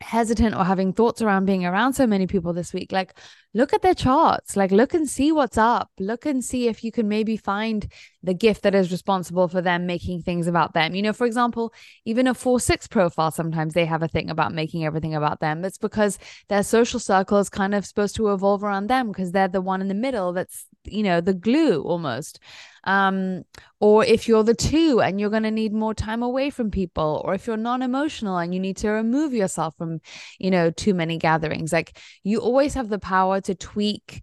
hesitant 0.00 0.54
or 0.54 0.64
having 0.64 0.92
thoughts 0.92 1.22
around 1.22 1.46
being 1.46 1.64
around 1.64 1.94
so 1.94 2.06
many 2.06 2.26
people 2.26 2.52
this 2.52 2.74
week 2.74 2.92
like 2.92 3.14
look 3.54 3.72
at 3.72 3.80
their 3.80 3.94
charts. 3.94 4.54
Like 4.54 4.70
look 4.70 4.92
and 4.92 5.08
see 5.08 5.32
what's 5.32 5.56
up. 5.56 5.90
Look 5.98 6.26
and 6.26 6.44
see 6.44 6.68
if 6.68 6.84
you 6.84 6.92
can 6.92 7.08
maybe 7.08 7.38
find 7.38 7.90
the 8.22 8.34
gift 8.34 8.62
that 8.62 8.74
is 8.74 8.92
responsible 8.92 9.48
for 9.48 9.62
them 9.62 9.86
making 9.86 10.20
things 10.20 10.46
about 10.46 10.74
them. 10.74 10.94
You 10.94 11.02
know 11.02 11.14
for 11.14 11.26
example 11.26 11.72
even 12.04 12.26
a 12.26 12.34
4-6 12.34 12.90
profile 12.90 13.30
sometimes 13.30 13.72
they 13.72 13.86
have 13.86 14.02
a 14.02 14.08
thing 14.08 14.28
about 14.28 14.52
making 14.52 14.84
everything 14.84 15.14
about 15.14 15.40
them. 15.40 15.64
It's 15.64 15.78
because 15.78 16.18
their 16.48 16.62
social 16.62 17.00
circle 17.00 17.38
is 17.38 17.48
kind 17.48 17.74
of 17.74 17.86
supposed 17.86 18.16
to 18.16 18.32
evolve 18.32 18.62
around 18.62 18.88
them 18.88 19.08
because 19.08 19.32
they're 19.32 19.48
the 19.48 19.62
one 19.62 19.80
in 19.80 19.88
the 19.88 19.94
middle 19.94 20.32
that's 20.32 20.66
you 20.84 21.02
know 21.02 21.20
the 21.20 21.34
glue 21.34 21.82
almost 21.82 22.38
um 22.86 23.42
or 23.80 24.04
if 24.04 24.26
you're 24.26 24.44
the 24.44 24.54
two 24.54 25.00
and 25.02 25.20
you're 25.20 25.30
going 25.30 25.42
to 25.42 25.50
need 25.50 25.72
more 25.72 25.92
time 25.92 26.22
away 26.22 26.50
from 26.50 26.70
people 26.70 27.20
or 27.24 27.34
if 27.34 27.46
you're 27.46 27.56
non-emotional 27.56 28.38
and 28.38 28.54
you 28.54 28.60
need 28.60 28.76
to 28.76 28.88
remove 28.88 29.32
yourself 29.32 29.76
from 29.76 30.00
you 30.38 30.50
know 30.50 30.70
too 30.70 30.94
many 30.94 31.18
gatherings 31.18 31.72
like 31.72 31.98
you 32.22 32.38
always 32.38 32.74
have 32.74 32.88
the 32.88 32.98
power 32.98 33.40
to 33.40 33.54
tweak 33.54 34.22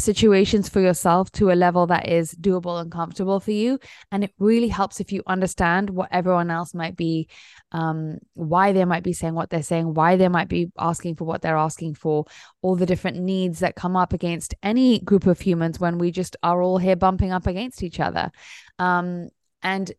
situations 0.00 0.68
for 0.68 0.80
yourself 0.80 1.30
to 1.32 1.50
a 1.50 1.54
level 1.54 1.86
that 1.86 2.08
is 2.08 2.34
doable 2.34 2.80
and 2.80 2.90
comfortable 2.90 3.40
for 3.40 3.52
you 3.52 3.78
and 4.12 4.24
it 4.24 4.32
really 4.38 4.68
helps 4.68 5.00
if 5.00 5.12
you 5.12 5.22
understand 5.26 5.90
what 5.90 6.08
everyone 6.12 6.50
else 6.50 6.74
might 6.74 6.96
be 6.96 7.28
um, 7.72 8.18
why 8.34 8.72
they 8.72 8.84
might 8.84 9.02
be 9.02 9.12
saying 9.12 9.34
what 9.34 9.50
they're 9.50 9.62
saying 9.62 9.94
why 9.94 10.16
they 10.16 10.28
might 10.28 10.48
be 10.48 10.70
asking 10.78 11.14
for 11.16 11.24
what 11.24 11.42
they're 11.42 11.56
asking 11.56 11.94
for 11.94 12.24
all 12.62 12.76
the 12.76 12.86
different 12.86 13.18
needs 13.18 13.60
that 13.60 13.74
come 13.74 13.96
up 13.96 14.12
against 14.12 14.54
any 14.62 14.98
group 15.00 15.26
of 15.26 15.40
humans 15.40 15.80
when 15.80 15.98
we 15.98 16.10
just 16.10 16.36
are 16.42 16.62
all 16.62 16.78
here 16.78 16.96
bumping 16.96 17.32
up 17.32 17.46
against 17.46 17.82
each 17.82 18.00
other 18.00 18.30
um, 18.78 19.28
and 19.62 19.92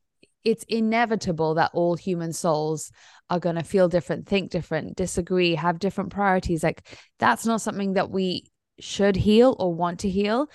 it's 0.44 0.64
inevitable 0.70 1.56
that 1.56 1.72
all 1.74 1.96
human 1.96 2.32
souls 2.32 2.90
are 3.30 3.40
going 3.40 3.58
to 3.58 3.64
feel 3.64 3.90
different, 3.90 4.26
think 4.26 4.50
different, 4.50 4.96
disagree, 4.96 5.56
have 5.56 5.78
different 5.78 6.10
priorities. 6.10 6.64
Like 6.64 6.88
that's 7.20 7.46
not 7.46 7.60
something 7.60 7.94
that 7.94 8.10
we 8.10 8.46
should 8.80 9.16
heal 9.16 9.56
or 9.60 9.74
want 9.74 10.00
to 10.02 10.10
heal. 10.10 10.50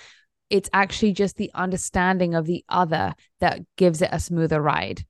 It's 0.50 0.70
actually 0.72 1.12
just 1.12 1.36
the 1.36 1.50
understanding 1.54 2.34
of 2.34 2.46
the 2.46 2.64
other 2.68 3.14
that 3.40 3.60
gives 3.76 4.02
it 4.02 4.10
a 4.12 4.20
smoother 4.20 4.60
ride. 4.60 5.04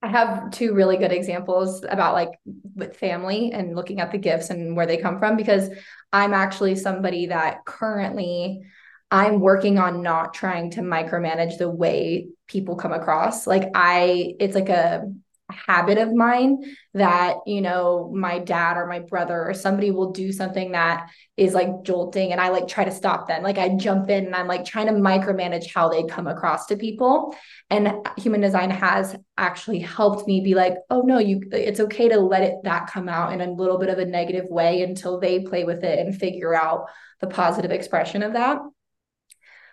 I 0.00 0.08
have 0.08 0.52
two 0.52 0.74
really 0.74 0.96
good 0.96 1.10
examples 1.10 1.84
about 1.88 2.14
like 2.14 2.30
with 2.76 2.96
family 2.96 3.52
and 3.52 3.74
looking 3.74 4.00
at 4.00 4.12
the 4.12 4.18
gifts 4.18 4.50
and 4.50 4.76
where 4.76 4.86
they 4.86 4.96
come 4.96 5.18
from 5.18 5.36
because 5.36 5.70
I'm 6.12 6.34
actually 6.34 6.76
somebody 6.76 7.26
that 7.26 7.64
currently 7.64 8.62
I'm 9.10 9.40
working 9.40 9.78
on 9.78 10.02
not 10.02 10.34
trying 10.34 10.70
to 10.72 10.82
micromanage 10.82 11.58
the 11.58 11.70
way 11.70 12.28
people 12.46 12.76
come 12.76 12.92
across. 12.92 13.46
Like 13.46 13.70
I 13.74 14.34
it's 14.38 14.54
like 14.54 14.68
a 14.68 15.12
habit 15.50 15.96
of 15.96 16.12
mine 16.12 16.62
that 16.92 17.36
you 17.46 17.62
know 17.62 18.12
my 18.14 18.38
dad 18.38 18.76
or 18.76 18.86
my 18.86 18.98
brother 18.98 19.44
or 19.44 19.54
somebody 19.54 19.90
will 19.90 20.12
do 20.12 20.30
something 20.30 20.72
that 20.72 21.08
is 21.38 21.54
like 21.54 21.68
jolting 21.84 22.32
and 22.32 22.40
i 22.40 22.48
like 22.48 22.68
try 22.68 22.84
to 22.84 22.90
stop 22.90 23.26
them. 23.28 23.42
Like 23.42 23.56
i 23.56 23.70
jump 23.76 24.10
in 24.10 24.26
and 24.26 24.34
i'm 24.34 24.46
like 24.46 24.64
trying 24.66 24.86
to 24.86 24.92
micromanage 24.92 25.72
how 25.72 25.88
they 25.88 26.04
come 26.04 26.26
across 26.26 26.66
to 26.66 26.76
people. 26.76 27.34
And 27.70 28.06
human 28.18 28.42
design 28.42 28.70
has 28.70 29.16
actually 29.38 29.78
helped 29.78 30.26
me 30.26 30.40
be 30.42 30.54
like 30.54 30.74
oh 30.90 31.00
no 31.00 31.18
you 31.18 31.40
it's 31.52 31.80
okay 31.80 32.10
to 32.10 32.20
let 32.20 32.42
it 32.42 32.56
that 32.64 32.88
come 32.88 33.08
out 33.08 33.32
in 33.32 33.40
a 33.40 33.50
little 33.50 33.78
bit 33.78 33.88
of 33.88 33.98
a 33.98 34.04
negative 34.04 34.46
way 34.50 34.82
until 34.82 35.18
they 35.18 35.40
play 35.40 35.64
with 35.64 35.82
it 35.82 35.98
and 35.98 36.14
figure 36.14 36.54
out 36.54 36.86
the 37.20 37.26
positive 37.26 37.70
expression 37.70 38.22
of 38.22 38.34
that. 38.34 38.58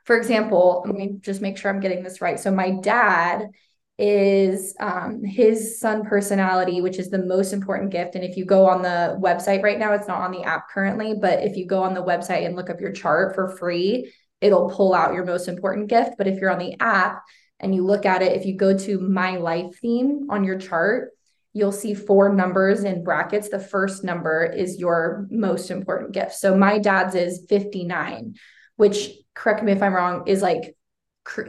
For 0.05 0.15
example 0.15 0.83
let 0.85 0.95
me 0.95 1.17
just 1.19 1.41
make 1.41 1.57
sure 1.57 1.69
i'm 1.69 1.81
getting 1.81 2.01
this 2.01 2.21
right. 2.21 2.39
So 2.39 2.49
my 2.49 2.71
dad 2.81 3.47
is 3.97 4.75
um, 4.79 5.23
his 5.23 5.79
sun 5.79 6.03
personality, 6.03 6.81
which 6.81 6.99
is 6.99 7.09
the 7.09 7.25
most 7.25 7.53
important 7.53 7.91
gift. 7.91 8.15
And 8.15 8.23
if 8.23 8.35
you 8.35 8.45
go 8.45 8.67
on 8.67 8.81
the 8.81 9.17
website 9.21 9.63
right 9.63 9.79
now, 9.79 9.93
it's 9.93 10.07
not 10.07 10.21
on 10.21 10.31
the 10.31 10.43
app 10.43 10.69
currently, 10.69 11.13
but 11.19 11.43
if 11.43 11.55
you 11.55 11.65
go 11.65 11.81
on 11.81 11.93
the 11.93 12.03
website 12.03 12.45
and 12.45 12.55
look 12.55 12.69
up 12.69 12.81
your 12.81 12.91
chart 12.91 13.35
for 13.35 13.55
free, 13.55 14.11
it'll 14.41 14.69
pull 14.69 14.93
out 14.93 15.13
your 15.13 15.25
most 15.25 15.47
important 15.47 15.87
gift. 15.87 16.15
But 16.17 16.27
if 16.27 16.39
you're 16.39 16.51
on 16.51 16.59
the 16.59 16.75
app 16.81 17.23
and 17.59 17.73
you 17.73 17.85
look 17.85 18.05
at 18.05 18.21
it, 18.21 18.33
if 18.33 18.45
you 18.45 18.57
go 18.57 18.77
to 18.77 18.99
my 18.99 19.37
life 19.37 19.79
theme 19.79 20.27
on 20.29 20.43
your 20.43 20.59
chart, 20.59 21.11
you'll 21.53 21.71
see 21.71 21.93
four 21.93 22.33
numbers 22.33 22.83
in 22.83 23.01
brackets. 23.01 23.47
The 23.47 23.59
first 23.59 24.03
number 24.03 24.43
is 24.43 24.77
your 24.77 25.25
most 25.31 25.71
important 25.71 26.11
gift. 26.11 26.33
So 26.33 26.57
my 26.57 26.79
dad's 26.79 27.15
is 27.15 27.45
59, 27.47 28.35
which 28.75 29.11
correct 29.33 29.63
me 29.63 29.71
if 29.71 29.81
I'm 29.81 29.93
wrong, 29.93 30.27
is 30.27 30.41
like 30.41 30.74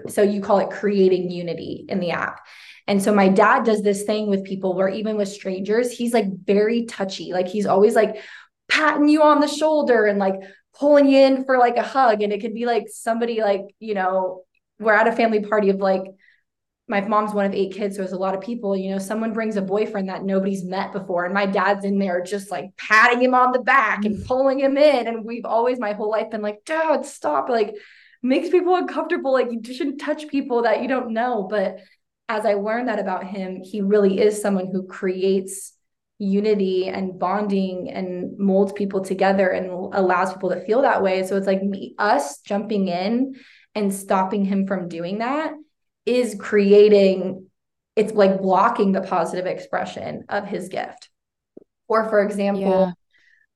so 0.09 0.23
you 0.23 0.40
call 0.40 0.59
it 0.59 0.71
creating 0.71 1.30
unity 1.30 1.85
in 1.88 2.00
the 2.00 2.11
app. 2.11 2.40
And 2.87 3.02
so 3.02 3.14
my 3.14 3.28
dad 3.28 3.64
does 3.64 3.83
this 3.83 4.04
thing 4.04 4.28
with 4.28 4.45
people 4.45 4.75
where 4.75 4.88
even 4.88 5.16
with 5.16 5.28
strangers, 5.28 5.90
he's 5.90 6.14
like 6.14 6.26
very 6.45 6.85
touchy. 6.85 7.33
Like 7.33 7.49
he's 7.49 7.66
always 7.66 7.95
like 7.95 8.23
patting 8.68 9.09
you 9.09 9.23
on 9.23 9.40
the 9.40 9.49
shoulder 9.49 10.06
and 10.06 10.18
like 10.18 10.37
pulling 10.78 11.09
you 11.09 11.18
in 11.18 11.45
for 11.45 11.59
like 11.59 11.76
a 11.76 11.83
hug. 11.83 12.23
And 12.23 12.33
it 12.33 12.40
could 12.40 12.54
be 12.54 12.64
like 12.64 12.87
somebody 12.88 13.40
like, 13.40 13.62
you 13.80 13.95
know, 13.95 14.42
we're 14.78 14.92
at 14.92 15.09
a 15.09 15.12
family 15.12 15.40
party 15.40 15.71
of 15.71 15.76
like, 15.76 16.02
my 16.88 17.00
mom's 17.00 17.35
one 17.35 17.47
of 17.47 17.52
eight 17.52 17.75
kids, 17.75 17.97
so 17.97 18.02
there's 18.02 18.12
a 18.12 18.16
lot 18.16 18.37
of 18.37 18.40
people. 18.40 18.76
You 18.76 18.92
know, 18.92 18.99
someone 18.99 19.33
brings 19.33 19.56
a 19.56 19.62
boyfriend 19.62 20.09
that 20.09 20.23
nobody's 20.23 20.62
met 20.62 20.92
before, 20.92 21.25
and 21.25 21.35
my 21.35 21.45
dad's 21.45 21.85
in 21.85 21.99
there 21.99 22.23
just 22.23 22.49
like 22.49 22.76
patting 22.76 23.21
him 23.21 23.35
on 23.35 23.50
the 23.50 23.59
back 23.59 24.04
and 24.04 24.16
mm. 24.16 24.25
pulling 24.25 24.61
him 24.61 24.76
in. 24.76 25.09
And 25.09 25.25
we've 25.25 25.45
always, 25.45 25.80
my 25.80 25.95
whole 25.95 26.11
life, 26.11 26.30
been 26.30 26.42
like, 26.42 26.64
Dad, 26.64 27.04
stop. 27.04 27.49
Like, 27.49 27.75
makes 28.23 28.49
people 28.49 28.75
uncomfortable. 28.75 29.32
Like 29.32 29.49
you 29.50 29.75
shouldn't 29.75 30.00
touch 30.00 30.28
people 30.28 30.62
that 30.62 30.82
you 30.82 30.88
don't 30.88 31.12
know. 31.12 31.46
But 31.49 31.80
as 32.28 32.44
I 32.44 32.54
learned 32.54 32.88
that 32.88 32.99
about 32.99 33.25
him, 33.25 33.62
he 33.62 33.80
really 33.80 34.20
is 34.20 34.40
someone 34.40 34.68
who 34.73 34.87
creates 34.87 35.73
unity 36.18 36.88
and 36.88 37.18
bonding 37.18 37.90
and 37.90 38.38
molds 38.38 38.73
people 38.73 39.02
together 39.02 39.49
and 39.49 39.94
allows 39.94 40.32
people 40.32 40.50
to 40.50 40.64
feel 40.64 40.82
that 40.82 41.02
way. 41.02 41.26
So 41.26 41.37
it's 41.37 41.46
like 41.46 41.62
me, 41.62 41.94
us 41.99 42.40
jumping 42.40 42.88
in 42.88 43.35
and 43.75 43.92
stopping 43.92 44.44
him 44.44 44.66
from 44.66 44.88
doing 44.88 45.18
that 45.18 45.52
is 46.06 46.37
creating, 46.38 47.49
it's 47.96 48.12
like 48.12 48.40
blocking 48.40 48.92
the 48.92 49.02
positive 49.02 49.46
expression 49.46 50.25
of 50.28 50.46
his 50.46 50.68
gift. 50.68 51.11
Or 51.87 52.08
for 52.08 52.23
example, 52.23 52.92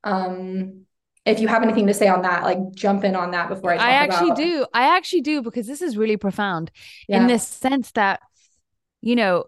yeah. 0.04 0.12
um, 0.12 0.84
if 1.24 1.40
you 1.40 1.48
have 1.48 1.62
anything 1.62 1.86
to 1.86 1.94
say 1.94 2.08
on 2.08 2.22
that, 2.22 2.42
like 2.42 2.58
jump 2.74 3.04
in 3.04 3.14
on 3.14 3.32
that 3.32 3.48
before 3.48 3.72
I 3.72 3.76
I 3.76 3.90
actually 3.90 4.30
about... 4.30 4.38
do. 4.38 4.66
I 4.72 4.96
actually 4.96 5.20
do 5.20 5.42
because 5.42 5.66
this 5.66 5.82
is 5.82 5.96
really 5.96 6.16
profound 6.16 6.70
yeah. 7.08 7.20
in 7.20 7.26
this 7.26 7.46
sense 7.46 7.92
that, 7.92 8.20
you 9.02 9.16
know, 9.16 9.44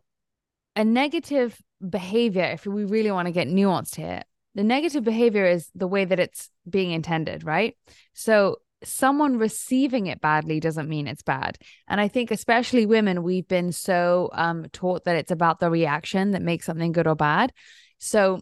a 0.77 0.85
negative 0.85 1.61
behavior, 1.87 2.45
if 2.45 2.67
we 2.67 2.85
really 2.85 3.11
want 3.11 3.27
to 3.27 3.33
get 3.33 3.49
nuanced 3.49 3.97
here, 3.97 4.23
the 4.55 4.63
negative 4.63 5.03
behavior 5.03 5.47
is 5.47 5.71
the 5.75 5.89
way 5.89 6.05
that 6.05 6.21
it's 6.21 6.51
being 6.69 6.91
intended, 6.91 7.45
right? 7.45 7.77
So 8.13 8.59
someone 8.85 9.39
receiving 9.39 10.09
it 10.09 10.21
badly 10.21 10.61
doesn't 10.61 10.89
mean 10.89 11.07
it's 11.07 11.23
bad. 11.23 11.57
And 11.89 12.01
I 12.01 12.09
think, 12.09 12.31
especially 12.31 12.85
women, 12.85 13.23
we've 13.23 13.49
been 13.49 13.73
so 13.73 14.29
um, 14.33 14.67
taught 14.73 15.05
that 15.05 15.17
it's 15.17 15.31
about 15.31 15.61
the 15.61 15.71
reaction 15.71 16.33
that 16.33 16.43
makes 16.43 16.67
something 16.67 16.93
good 16.93 17.07
or 17.07 17.15
bad. 17.15 17.53
So 17.99 18.41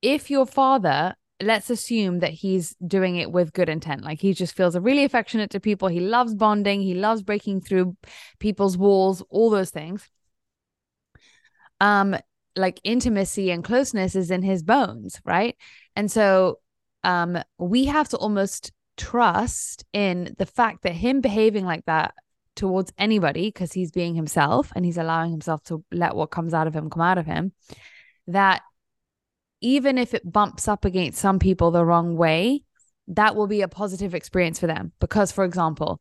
if 0.00 0.30
your 0.30 0.46
father 0.46 1.14
let's 1.40 1.70
assume 1.70 2.18
that 2.20 2.32
he's 2.32 2.74
doing 2.84 3.16
it 3.16 3.30
with 3.30 3.52
good 3.52 3.68
intent. 3.68 4.02
Like 4.02 4.20
he 4.20 4.34
just 4.34 4.56
feels 4.56 4.76
really 4.76 5.04
affectionate 5.04 5.50
to 5.50 5.60
people. 5.60 5.88
He 5.88 6.00
loves 6.00 6.34
bonding. 6.34 6.82
He 6.82 6.94
loves 6.94 7.22
breaking 7.22 7.60
through 7.60 7.96
people's 8.38 8.76
walls, 8.76 9.22
all 9.30 9.50
those 9.50 9.70
things. 9.70 10.08
Um, 11.80 12.16
like 12.56 12.80
intimacy 12.82 13.50
and 13.52 13.62
closeness 13.62 14.16
is 14.16 14.30
in 14.30 14.42
his 14.42 14.62
bones, 14.62 15.20
right? 15.24 15.56
And 15.96 16.10
so 16.10 16.58
um 17.04 17.38
we 17.58 17.84
have 17.84 18.08
to 18.08 18.16
almost 18.16 18.72
trust 18.96 19.84
in 19.92 20.34
the 20.38 20.46
fact 20.46 20.82
that 20.82 20.92
him 20.92 21.20
behaving 21.20 21.64
like 21.64 21.84
that 21.84 22.12
towards 22.56 22.92
anybody 22.98 23.46
because 23.46 23.72
he's 23.72 23.92
being 23.92 24.16
himself 24.16 24.72
and 24.74 24.84
he's 24.84 24.98
allowing 24.98 25.30
himself 25.30 25.62
to 25.62 25.84
let 25.92 26.16
what 26.16 26.32
comes 26.32 26.52
out 26.52 26.66
of 26.66 26.74
him 26.74 26.90
come 26.90 27.02
out 27.02 27.16
of 27.16 27.24
him 27.24 27.52
that 28.26 28.62
even 29.60 29.98
if 29.98 30.14
it 30.14 30.30
bumps 30.30 30.68
up 30.68 30.84
against 30.84 31.20
some 31.20 31.38
people 31.38 31.70
the 31.70 31.84
wrong 31.84 32.16
way, 32.16 32.62
that 33.08 33.34
will 33.34 33.46
be 33.46 33.62
a 33.62 33.68
positive 33.68 34.14
experience 34.14 34.60
for 34.60 34.66
them. 34.66 34.92
Because, 35.00 35.32
for 35.32 35.44
example, 35.44 36.00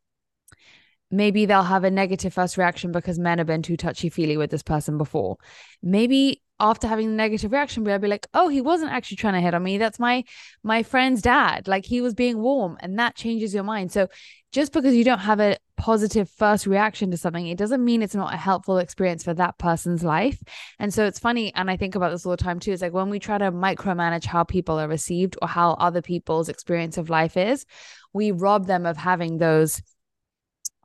maybe 1.10 1.46
they'll 1.46 1.64
have 1.64 1.84
a 1.84 1.92
negative 1.92 2.34
first 2.34 2.58
reaction 2.58 2.92
because 2.92 3.18
men 3.18 3.38
have 3.38 3.48
been 3.48 3.62
too 3.62 3.78
touchy 3.78 4.10
feely 4.10 4.38
with 4.38 4.52
this 4.52 4.64
person 4.64 4.98
before. 4.98 5.38
Maybe 5.82 6.42
after 6.60 6.88
having 6.88 7.10
the 7.10 7.16
negative 7.16 7.52
reaction, 7.52 7.84
we'll 7.84 8.00
be 8.00 8.08
like, 8.08 8.28
oh, 8.34 8.48
he 8.50 8.62
wasn't 8.62 8.92
actually 8.92 9.18
trying 9.18 9.36
to 9.36 9.42
hit 9.42 9.54
on 9.54 9.64
me. 9.64 9.78
That's 9.78 10.00
my 10.00 10.24
my 10.64 10.84
friend's 10.84 11.22
dad. 11.22 11.68
Like 11.68 11.86
he 11.86 12.02
was 12.02 12.14
being 12.14 12.40
warm, 12.40 12.78
and 12.82 13.00
that 13.00 13.16
changes 13.16 13.54
your 13.54 13.64
mind. 13.64 13.92
So 13.92 14.08
just 14.52 14.74
because 14.74 14.96
you 14.96 15.04
don't 15.04 15.20
have 15.20 15.40
a 15.40 15.58
positive 15.78 16.30
first 16.30 16.68
reaction 16.68 17.12
to 17.12 17.18
something, 17.18 17.48
it 17.48 17.58
doesn't 17.58 17.86
mean 17.86 18.02
it's 18.02 18.16
not 18.16 18.34
a 18.34 18.38
helpful 18.38 18.80
experience 18.80 19.24
for 19.24 19.34
that 19.36 19.58
person's 19.58 20.04
life. 20.04 20.42
And 20.80 20.94
so 20.94 21.06
it's 21.06 21.20
funny, 21.20 21.54
and 21.56 21.70
I 21.70 21.78
think 21.78 21.96
about 21.96 22.12
this 22.12 22.26
all 22.26 22.32
the 22.32 22.38
time 22.38 22.60
too. 22.60 22.72
It's 22.72 22.82
like 22.82 22.94
when 22.94 23.10
we 23.10 23.20
try 23.20 23.38
to 23.38 23.52
micromanage 23.52 24.26
how 24.26 24.44
people 24.44 24.80
are 24.80 24.88
received 24.88 25.38
or 25.42 25.48
how 25.48 25.72
other 25.74 26.02
people's 26.02 26.50
experience 26.50 26.98
of 26.98 27.10
life 27.10 27.38
is, 27.38 27.66
we 28.14 28.32
rob 28.32 28.66
them 28.66 28.86
of 28.86 28.98
having 28.98 29.38
those 29.38 29.82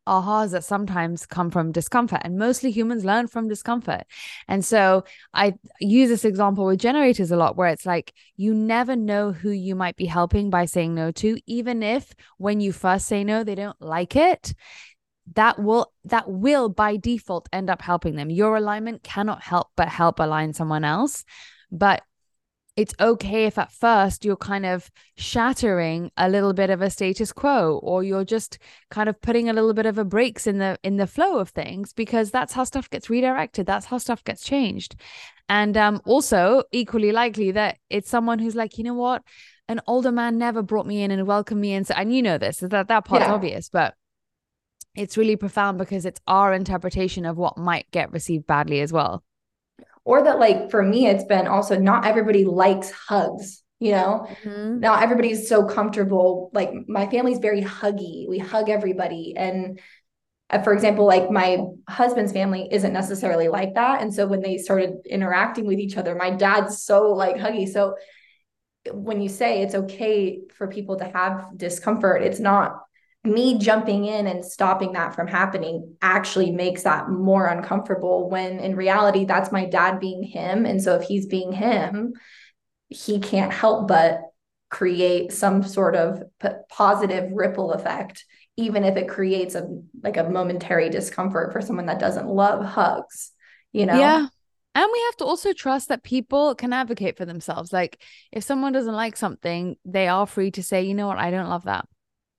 ahas 0.06 0.50
that 0.50 0.64
sometimes 0.64 1.26
come 1.26 1.50
from 1.50 1.73
discomfort 1.73 2.21
and 2.25 2.38
mostly 2.38 2.71
humans 2.71 3.04
learn 3.04 3.26
from 3.26 3.49
discomfort. 3.49 4.02
And 4.49 4.64
so 4.64 5.04
i 5.35 5.54
use 5.80 6.09
this 6.09 6.25
example 6.25 6.66
with 6.66 6.80
generators 6.80 7.30
a 7.30 7.37
lot 7.37 7.56
where 7.56 7.68
it's 7.68 7.87
like 7.87 8.12
you 8.37 8.54
never 8.54 8.97
know 8.97 9.32
who 9.32 9.50
you 9.50 9.75
might 9.75 9.97
be 9.97 10.06
helping 10.06 10.50
by 10.50 10.64
saying 10.64 10.94
no 10.94 11.11
to 11.12 11.38
even 11.47 11.82
if 11.82 12.14
when 12.38 12.61
you 12.61 12.73
first 12.73 13.06
say 13.06 13.25
no 13.25 13.44
they 13.44 13.54
don't 13.54 13.80
like 13.80 14.16
it. 14.16 14.54
That 15.34 15.58
will 15.58 15.93
that 16.04 16.28
will 16.28 16.69
by 16.69 16.97
default 16.97 17.49
end 17.52 17.71
up 17.71 17.80
helping 17.80 18.17
them. 18.17 18.28
Your 18.30 18.56
alignment 18.56 19.02
cannot 19.02 19.43
help 19.43 19.69
but 19.76 19.88
help 19.88 20.19
align 20.19 20.52
someone 20.52 20.84
else. 20.84 21.25
But 21.71 22.02
it's 22.75 22.95
okay 22.99 23.45
if 23.45 23.58
at 23.58 23.71
first 23.71 24.25
you're 24.25 24.37
kind 24.37 24.65
of 24.65 24.91
shattering 25.17 26.11
a 26.17 26.28
little 26.28 26.54
bit 26.54 26.71
of 26.71 26.80
a 26.80 26.89
status 26.89 27.30
quo 27.32 27.78
or 27.82 28.02
you're 28.02 28.25
just 28.25 28.58
kind 28.91 29.08
of 29.08 29.21
putting 29.21 29.49
a 29.49 29.52
little 29.52 29.75
bit 29.75 29.85
of 29.85 29.99
a 29.99 30.04
breaks 30.04 30.47
in 30.47 30.58
the 30.58 30.78
in 30.82 30.97
the 30.97 31.06
flow 31.06 31.39
of 31.39 31.50
things 31.50 31.93
because 31.93 32.30
that's 32.30 32.54
how 32.54 32.65
stuff 32.65 32.89
gets 32.89 33.11
redirected 33.11 33.67
that's 33.67 33.87
how 33.87 33.99
stuff 33.99 34.25
gets 34.25 34.43
changed. 34.43 34.97
And 35.49 35.76
um 35.76 36.00
also 36.06 36.63
equally 36.73 37.13
likely 37.13 37.50
that 37.50 37.76
it's 37.91 38.08
someone 38.08 38.39
who's 38.39 38.56
like 38.56 38.78
you 38.78 38.85
know 38.85 38.95
what? 38.95 39.23
An 39.69 39.80
older 39.87 40.13
man 40.13 40.39
never 40.39 40.63
brought 40.63 40.87
me 40.87 41.02
in 41.02 41.11
and 41.11 41.26
welcomed 41.26 41.61
me 41.61 41.75
in. 41.75 41.85
So 41.85 41.95
and 41.95 42.15
you 42.15 42.23
know 42.23 42.39
this 42.39 42.58
that 42.58 42.89
that 42.89 43.04
part's 43.04 43.26
yeah. 43.26 43.35
obvious 43.35 43.69
but 43.69 43.95
it's 44.95 45.17
really 45.17 45.37
profound 45.37 45.78
because 45.78 46.04
it's 46.06 46.21
our 46.26 46.52
interpretation 46.52 47.26
of 47.26 47.37
what 47.37 47.58
might 47.58 47.91
get 47.91 48.13
received 48.13 48.47
badly 48.47 48.80
as 48.80 48.93
well 48.93 49.23
or 50.04 50.25
that 50.25 50.38
like 50.38 50.71
for 50.71 50.82
me 50.82 51.06
it's 51.06 51.25
been 51.25 51.47
also 51.47 51.78
not 51.78 52.06
everybody 52.06 52.45
likes 52.45 52.91
hugs 52.91 53.62
you 53.82 53.91
know? 53.91 54.28
Mm-hmm. 54.45 54.78
not 54.78 55.02
everybody's 55.02 55.49
so 55.49 55.65
comfortable 55.65 56.50
like 56.54 56.71
my 56.86 57.08
family's 57.08 57.41
very 57.41 57.62
huggy. 57.62 58.28
We 58.28 58.38
hug 58.38 58.71
everybody. 58.71 59.34
And 59.36 59.80
uh, 60.50 60.62
for 60.62 60.73
example 60.73 61.04
like 61.04 61.32
my 61.32 61.65
husband's 61.88 62.30
family 62.32 62.69
isn't 62.71 62.93
necessarily 62.93 63.49
like 63.49 63.75
that. 63.75 64.00
And 64.00 64.15
so 64.15 64.28
when 64.28 64.41
they 64.41 64.58
started 64.58 64.99
interacting 65.04 65.67
with 65.67 65.80
each 65.80 65.97
other 65.97 66.15
my 66.15 66.30
dad's 66.30 66.84
so 66.84 67.10
like 67.10 67.34
huggy. 67.36 67.69
So 67.69 67.97
when 68.93 69.21
you 69.21 69.28
say 69.28 69.62
it's 69.62 69.75
okay 69.75 70.43
for 70.56 70.69
people 70.69 70.99
to 70.99 71.04
have 71.04 71.47
discomfort 71.56 72.23
it's 72.23 72.41
not 72.41 72.82
me 73.25 73.56
jumping 73.58 74.04
in 74.04 74.26
and 74.26 74.45
stopping 74.45 74.93
that 74.93 75.15
from 75.15 75.28
happening 75.28 75.95
actually 76.02 76.50
makes 76.50 76.82
that 76.82 77.08
more 77.08 77.47
uncomfortable 77.47 78.28
when 78.28 78.58
in 78.58 78.75
reality 78.75 79.25
that's 79.25 79.52
my 79.52 79.65
dad 79.65 80.00
being 80.00 80.23
him. 80.23 80.67
And 80.67 80.82
so 80.82 80.97
if 80.97 81.02
he's 81.02 81.26
being 81.26 81.52
him 81.52 82.15
he 82.89 83.21
can't 83.21 83.52
help 83.52 83.89
but 83.89 84.21
create 84.71 85.32
some 85.32 85.63
sort 85.63 85.95
of 85.95 86.23
p- 86.41 86.49
positive 86.69 87.30
ripple 87.32 87.73
effect 87.73 88.25
even 88.56 88.85
if 88.85 88.97
it 88.97 89.08
creates 89.08 89.54
a 89.54 89.67
like 90.02 90.17
a 90.17 90.25
momentary 90.25 90.91
discomfort 90.91 91.52
for 91.52 91.61
someone 91.61 91.87
that 91.87 91.99
doesn't 91.99 92.26
love 92.26 92.65
hugs 92.65 93.32
you 93.73 93.87
know? 93.87 93.99
Yeah. 93.99 94.26
And 94.75 94.89
we 94.91 95.00
have 95.00 95.17
to 95.17 95.25
also 95.25 95.52
trust 95.52 95.89
that 95.89 96.02
people 96.02 96.54
can 96.54 96.73
advocate 96.73 97.17
for 97.17 97.25
themselves. 97.25 97.73
Like 97.73 98.02
if 98.30 98.45
someone 98.45 98.73
doesn't 98.73 98.95
like 98.95 99.17
something 99.17 99.76
they 99.85 100.08
are 100.08 100.26
free 100.26 100.50
to 100.52 100.63
say 100.63 100.82
you 100.82 100.95
know 100.95 101.08
what? 101.08 101.19
I 101.19 101.30
don't 101.30 101.49
love 101.49 101.65
that 101.65 101.87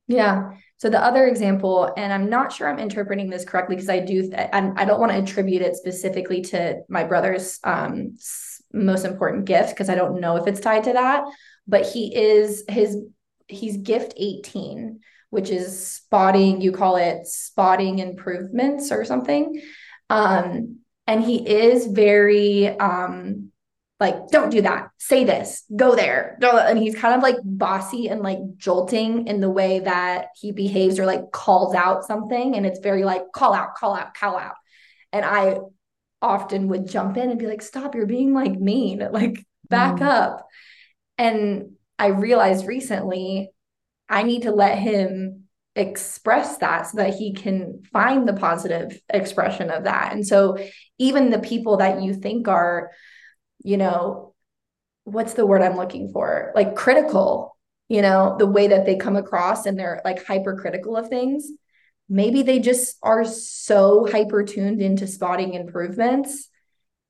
yeah. 0.08 0.52
So 0.78 0.90
the 0.90 1.02
other 1.02 1.28
example, 1.28 1.94
and 1.96 2.12
I'm 2.12 2.30
not 2.30 2.52
sure 2.52 2.68
I'm 2.68 2.80
interpreting 2.80 3.30
this 3.30 3.46
correctly 3.46 3.76
because 3.76 3.90
I 3.90 4.00
do, 4.00 4.22
th- 4.22 4.50
I 4.52 4.86
don't 4.86 5.00
want 5.00 5.14
to 5.14 5.18
attribute 5.18 5.62
it 5.62 5.76
specifically 5.76 6.42
to 6.42 6.82
my 6.90 7.06
brother's 7.06 7.60
um, 7.64 8.18
most 8.74 9.06
important 9.06 9.46
gift 9.46 9.70
because 9.70 9.90
I 9.90 9.96
don't 9.96 10.20
know 10.20 10.36
if 10.36 10.46
it's 10.46 10.60
tied 10.60 10.84
to 10.86 10.94
that. 10.94 11.24
But 11.68 11.86
he 11.86 12.14
is 12.14 12.66
his 12.68 12.98
he's 13.48 13.78
gift 13.78 14.14
18, 14.18 15.00
which 15.30 15.50
is 15.50 15.88
spotting. 15.88 16.60
You 16.60 16.74
call 16.74 16.98
it 16.98 17.28
spotting 17.28 18.00
improvements 18.00 18.92
or 18.92 19.06
something. 19.06 19.62
Um, 20.10 20.80
and 21.08 21.24
he 21.24 21.48
is 21.48 21.88
very 21.88 22.68
um, 22.68 23.53
like 24.00 24.28
don't 24.30 24.50
do 24.50 24.62
that. 24.64 24.90
Say 24.98 25.24
this. 25.24 25.64
Go 25.76 25.96
there. 25.96 26.38
And 26.42 26.78
he's 26.78 26.96
kind 26.96 27.16
of 27.16 27.22
like 27.22 27.38
bossy 27.44 28.10
and 28.10 28.22
like 28.22 28.40
jolting 28.58 29.28
in 29.28 29.40
the 29.40 29.50
way 29.50 29.80
that 29.80 30.28
he 30.36 30.52
behaves 30.52 31.00
or 31.00 31.06
like 31.06 31.32
calls 31.32 31.74
out 31.76 32.06
something. 32.06 32.56
And 32.56 32.66
it's 32.66 32.80
very 32.80 33.04
like 33.04 33.24
call 33.34 33.54
out 33.54 33.76
call 33.76 33.96
out 33.96 34.14
call 34.14 34.38
out. 34.38 34.56
And 35.12 35.24
i 35.24 35.58
often 36.22 36.70
would 36.70 36.88
jump 36.88 37.18
in 37.18 37.30
and 37.30 37.38
be 37.38 37.48
like 37.48 37.62
stop 37.62 37.96
you're 37.96 38.06
being 38.06 38.34
like 38.34 38.60
mean. 38.60 39.08
Like 39.12 39.46
back 39.70 39.98
mm. 39.98 40.06
up. 40.06 40.46
And 41.18 41.74
i 42.00 42.08
realized 42.08 42.68
recently 42.68 43.52
i 44.10 44.24
need 44.24 44.42
to 44.42 44.52
let 44.52 44.80
him 44.80 45.44
express 45.76 46.58
that 46.58 46.88
so 46.88 46.98
that 46.98 47.16
he 47.16 47.34
can 47.34 47.82
find 47.92 48.28
the 48.28 48.34
positive 48.34 49.00
expression 49.10 49.72
of 49.72 49.86
that. 49.86 50.14
And 50.14 50.26
so 50.26 50.58
even 51.00 51.30
the 51.30 51.40
people 51.40 51.78
that 51.78 52.02
you 52.02 52.14
think 52.14 52.48
are 52.48 52.92
you 53.64 53.78
know, 53.78 54.34
what's 55.06 55.34
the 55.34 55.46
word 55.46 55.62
I'm 55.62 55.78
looking 55.78 56.10
for? 56.12 56.52
Like 56.56 56.76
critical, 56.76 57.58
you 57.90 58.02
know, 58.02 58.36
the 58.38 58.48
way 58.48 58.68
that 58.68 58.86
they 58.86 58.98
come 58.98 59.16
across 59.16 59.66
and 59.66 59.78
they're 59.78 60.02
like 60.06 60.26
hypercritical 60.26 60.96
of 60.96 61.10
things. 61.10 61.50
Maybe 62.10 62.44
they 62.44 62.60
just 62.60 62.98
are 63.02 63.26
so 63.26 64.08
hyper 64.10 64.44
tuned 64.44 64.82
into 64.82 65.08
spotting 65.08 65.54
improvements 65.54 66.50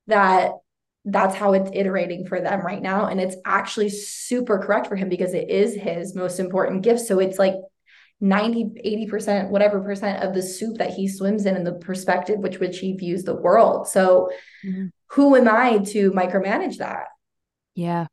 that 0.07 0.51
that's 1.05 1.35
how 1.35 1.53
it's 1.53 1.69
iterating 1.73 2.25
for 2.25 2.39
them 2.39 2.61
right 2.61 2.81
now. 2.81 3.07
And 3.07 3.19
it's 3.19 3.35
actually 3.45 3.89
super 3.89 4.59
correct 4.59 4.87
for 4.87 4.95
him 4.95 5.09
because 5.09 5.33
it 5.33 5.49
is 5.49 5.75
his 5.75 6.15
most 6.15 6.39
important 6.39 6.83
gift. 6.83 7.01
So 7.01 7.19
it's 7.19 7.37
like 7.37 7.55
90, 8.23 8.81
80%, 9.07 9.49
whatever 9.49 9.79
percent 9.81 10.23
of 10.23 10.33
the 10.33 10.41
soup 10.41 10.77
that 10.79 10.93
he 10.93 11.07
swims 11.07 11.45
in 11.45 11.55
and 11.55 11.67
the 11.67 11.73
perspective 11.73 12.39
which 12.39 12.59
which 12.59 12.79
he 12.79 12.93
views 12.93 13.23
the 13.23 13.35
world. 13.35 13.87
So 13.87 14.31
mm-hmm 14.65 14.87
who 15.13 15.35
am 15.35 15.47
I 15.47 15.77
to 15.77 16.11
micromanage 16.11 16.77
that? 16.77 17.05
Yeah. 17.75 18.07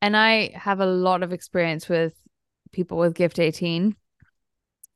And 0.00 0.16
I 0.16 0.52
have 0.54 0.80
a 0.80 0.86
lot 0.86 1.22
of 1.22 1.34
experience 1.34 1.86
with 1.86 2.14
people 2.72 2.96
with 2.96 3.14
gift 3.14 3.38
18. 3.38 3.94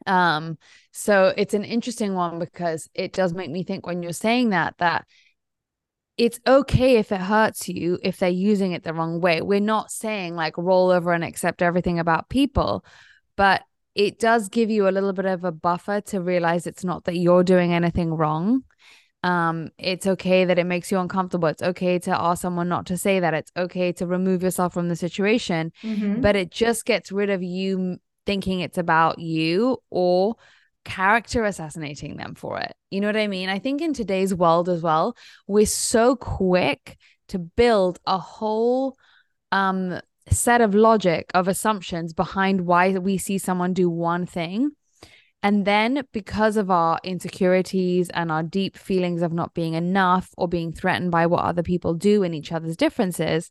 Um, 0.07 0.57
so 0.93 1.35
it's 1.37 1.53
an 1.53 1.65
interesting 1.65 2.15
one 2.15 2.39
because 2.39 2.89
it 2.95 3.13
does 3.13 3.35
make 3.35 3.51
me 3.51 3.63
think 3.63 3.87
when 3.87 4.03
you're 4.03 4.13
saying 4.13 4.51
that, 4.51 4.75
that 4.79 5.07
it's 6.17 6.41
okay 6.47 6.97
if 6.97 7.13
it 7.13 7.21
hurts 7.21 7.69
you 7.69 7.99
if 8.03 8.17
they're 8.17 8.31
using 8.31 8.73
it 8.73 8.83
the 8.83 8.95
wrong 8.95 9.21
way. 9.21 9.43
We're 9.43 9.61
not 9.61 9.91
saying 9.91 10.37
like 10.37 10.57
roll 10.57 10.91
over 10.91 11.13
and 11.13 11.25
accept 11.25 11.61
everything 11.61 11.99
about 11.99 12.31
people, 12.31 12.87
but 13.37 13.63
it 13.95 14.19
does 14.19 14.49
give 14.49 14.71
you 14.71 14.89
a 14.89 14.91
little 14.91 15.13
bit 15.13 15.27
of 15.27 15.45
a 15.45 15.53
buffer 15.53 16.01
to 16.01 16.21
realize 16.21 16.67
it's 16.67 16.85
not 16.85 17.05
that 17.05 17.17
you're 17.17 17.45
doing 17.45 17.73
anything 17.73 18.13
wrong. 18.15 18.65
Um, 19.23 19.71
it's 19.79 20.07
okay 20.07 20.45
that 20.45 20.59
it 20.59 20.65
makes 20.65 20.93
you 20.93 20.99
uncomfortable. 20.99 21.49
It's 21.49 21.63
okay 21.63 21.99
to 22.01 22.11
ask 22.11 22.43
someone 22.43 22.69
not 22.69 22.87
to 22.87 22.99
say 22.99 23.21
that. 23.21 23.33
It's 23.33 23.53
okay 23.57 23.93
to 23.93 24.07
remove 24.07 24.43
yourself 24.43 24.75
from 24.75 24.89
the 24.89 24.97
situation, 24.97 25.73
Mhm. 25.83 26.21
but 26.21 26.37
it 26.37 26.51
just 26.51 26.85
gets 26.85 27.11
rid 27.11 27.31
of 27.31 27.43
you 27.43 27.99
thinking 28.27 28.61
it's 28.61 28.79
about 28.79 29.19
you 29.19 29.79
or 29.91 30.37
character 30.85 31.45
assassinating 31.45 32.17
them 32.17 32.35
for 32.35 32.59
it. 32.59 32.75
You 32.91 33.01
know 33.01 33.09
what 33.09 33.17
I 33.17 33.27
mean? 33.27 33.49
I 33.49 33.59
think 33.59 33.81
in 33.81 33.95
today's 33.95 34.35
world 34.35 34.69
as 34.69 34.83
well, 34.83 35.17
we're 35.47 35.65
so 35.67 36.17
quick 36.17 36.99
to 37.29 37.39
build 37.39 37.99
a 38.07 38.19
whole 38.19 38.97
um 39.51 39.99
set 40.31 40.61
of 40.61 40.75
logic 40.75 41.31
of 41.35 41.49
assumptions 41.49 42.13
behind 42.13 42.63
why 42.63 42.91
we 42.99 43.19
see 43.19 43.39
someone 43.39 43.73
do 43.73 43.91
one 43.91 44.27
thing. 44.27 44.71
And 45.43 45.67
then 45.67 46.05
because 46.13 46.57
of 46.57 46.71
our 46.71 46.99
insecurities 47.05 48.09
and 48.09 48.33
our 48.33 48.43
deep 48.43 48.79
feelings 48.79 49.21
of 49.21 49.33
not 49.33 49.53
being 49.53 49.75
enough 49.75 50.31
or 50.39 50.49
being 50.49 50.73
threatened 50.73 51.11
by 51.11 51.27
what 51.27 51.45
other 51.45 51.63
people 51.63 51.93
do 51.93 52.23
and 52.23 52.35
each 52.35 52.51
other's 52.51 52.79
differences, 52.79 53.51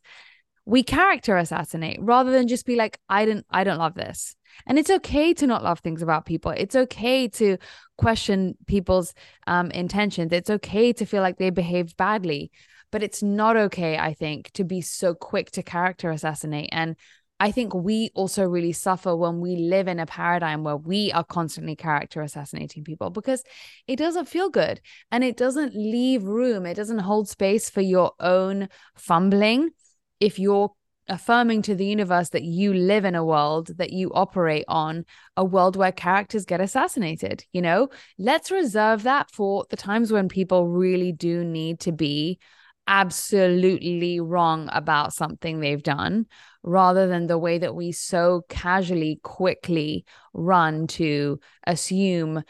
we 0.66 0.82
character 0.82 1.38
assassinate 1.38 2.00
rather 2.02 2.32
than 2.32 2.48
just 2.48 2.66
be 2.66 2.76
like, 2.76 2.98
I 3.10 3.26
didn't, 3.26 3.46
I 3.52 3.64
don't 3.64 3.78
love 3.78 3.94
this. 3.94 4.36
And 4.66 4.80
it's 4.80 4.90
okay 4.90 5.34
to 5.36 5.46
not 5.46 5.64
love 5.64 5.80
things 5.80 6.02
about 6.02 6.26
people. 6.26 6.52
It's 6.52 6.76
okay 6.76 7.28
to 7.28 7.58
question 7.98 8.58
people's 8.66 9.14
um, 9.46 9.70
intentions. 9.72 10.32
It's 10.32 10.50
okay 10.50 10.94
to 10.94 11.06
feel 11.06 11.22
like 11.22 11.38
they 11.38 11.50
behaved 11.50 11.96
badly. 11.98 12.52
But 12.94 13.02
it's 13.02 13.24
not 13.24 13.58
okay, 13.58 13.98
I 13.98 14.14
think, 14.14 14.52
to 14.52 14.64
be 14.64 14.82
so 14.82 15.16
quick 15.16 15.50
to 15.52 15.64
character 15.64 16.12
assassinate. 16.12 16.70
And 16.72 16.96
I 17.40 17.50
think 17.50 17.74
we 17.74 18.12
also 18.14 18.44
really 18.44 18.72
suffer 18.72 19.16
when 19.16 19.40
we 19.40 19.56
live 19.56 19.88
in 19.88 20.00
a 20.00 20.06
paradigm 20.06 20.64
where 20.64 20.78
we 20.78 21.12
are 21.12 21.24
constantly 21.24 21.76
character 21.76 22.22
assassinating 22.22 22.84
people 22.84 23.10
because 23.10 23.44
it 23.88 23.96
doesn't 23.96 24.28
feel 24.28 24.52
good 24.52 24.80
and 25.12 25.24
it 25.24 25.38
doesn't 25.38 25.74
leave 25.74 26.24
room, 26.24 26.68
it 26.68 26.76
doesn't 26.76 27.00
hold 27.00 27.28
space 27.28 27.68
for 27.68 27.82
your 27.82 28.12
own 28.20 28.70
fumbling 28.96 29.72
if 30.20 30.38
you're 30.38 30.72
affirming 31.08 31.64
to 31.64 31.74
the 31.74 31.88
universe 31.88 32.30
that 32.30 32.44
you 32.44 32.76
live 32.76 33.06
in 33.06 33.16
a 33.16 33.26
world 33.26 33.76
that 33.80 33.92
you 33.92 34.12
operate 34.14 34.66
on 34.68 35.04
a 35.36 35.44
world 35.44 35.76
where 35.76 35.92
characters 35.92 36.46
get 36.46 36.62
assassinated 36.62 37.44
you 37.52 37.62
know 37.62 37.90
let's 38.18 38.50
reserve 38.50 39.04
that 39.04 39.30
for 39.30 39.66
the 39.70 39.76
times 39.76 40.14
when 40.14 40.30
people 40.30 40.66
really 40.70 41.12
do 41.12 41.44
need 41.44 41.78
to 41.78 41.92
be 41.92 42.40
absolutely 42.88 44.20
wrong 44.20 44.70
about 44.72 45.14
something 45.14 45.60
they've 45.60 45.84
done 45.84 46.26
rather 46.64 47.08
than 47.08 47.28
the 47.28 47.38
way 47.38 47.58
that 47.58 47.76
we 47.76 47.92
so 47.92 48.44
casually 48.50 49.20
quickly 49.24 50.06
run 50.34 50.88
to 50.88 51.40
assume 51.66 52.44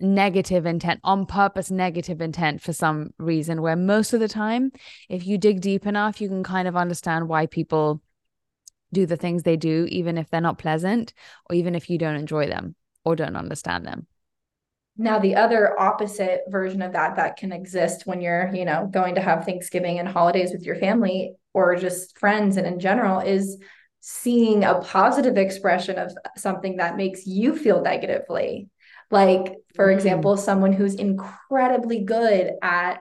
negative 0.00 0.64
intent 0.64 1.00
on 1.02 1.26
purpose 1.26 1.70
negative 1.70 2.20
intent 2.20 2.62
for 2.62 2.72
some 2.72 3.10
reason 3.18 3.60
where 3.60 3.76
most 3.76 4.12
of 4.12 4.20
the 4.20 4.28
time 4.28 4.70
if 5.08 5.26
you 5.26 5.36
dig 5.36 5.60
deep 5.60 5.86
enough 5.86 6.20
you 6.20 6.28
can 6.28 6.44
kind 6.44 6.68
of 6.68 6.76
understand 6.76 7.28
why 7.28 7.46
people 7.46 8.00
do 8.92 9.06
the 9.06 9.16
things 9.16 9.42
they 9.42 9.56
do 9.56 9.86
even 9.90 10.16
if 10.16 10.30
they're 10.30 10.40
not 10.40 10.58
pleasant 10.58 11.12
or 11.50 11.56
even 11.56 11.74
if 11.74 11.90
you 11.90 11.98
don't 11.98 12.14
enjoy 12.14 12.46
them 12.46 12.74
or 13.04 13.16
don't 13.16 13.36
understand 13.36 13.84
them 13.84 14.06
Now, 15.00 15.20
the 15.20 15.36
other 15.36 15.78
opposite 15.78 16.40
version 16.48 16.82
of 16.82 16.92
that 16.92 17.16
that 17.16 17.36
can 17.36 17.52
exist 17.52 18.02
when 18.04 18.20
you're, 18.20 18.50
you 18.52 18.64
know, 18.64 18.88
going 18.90 19.14
to 19.14 19.20
have 19.20 19.44
Thanksgiving 19.44 20.00
and 20.00 20.08
holidays 20.08 20.50
with 20.52 20.64
your 20.64 20.74
family 20.76 21.34
or 21.54 21.76
just 21.76 22.18
friends 22.18 22.56
and 22.56 22.66
in 22.66 22.80
general 22.80 23.20
is 23.20 23.58
seeing 24.00 24.64
a 24.64 24.80
positive 24.80 25.36
expression 25.36 25.98
of 25.98 26.12
something 26.36 26.76
that 26.78 26.96
makes 26.96 27.26
you 27.26 27.56
feel 27.56 27.80
negatively. 27.80 28.68
Like, 29.10 29.54
for 29.74 29.86
Mm. 29.86 29.94
example, 29.94 30.36
someone 30.36 30.72
who's 30.72 30.94
incredibly 30.96 32.04
good 32.04 32.52
at 32.60 33.00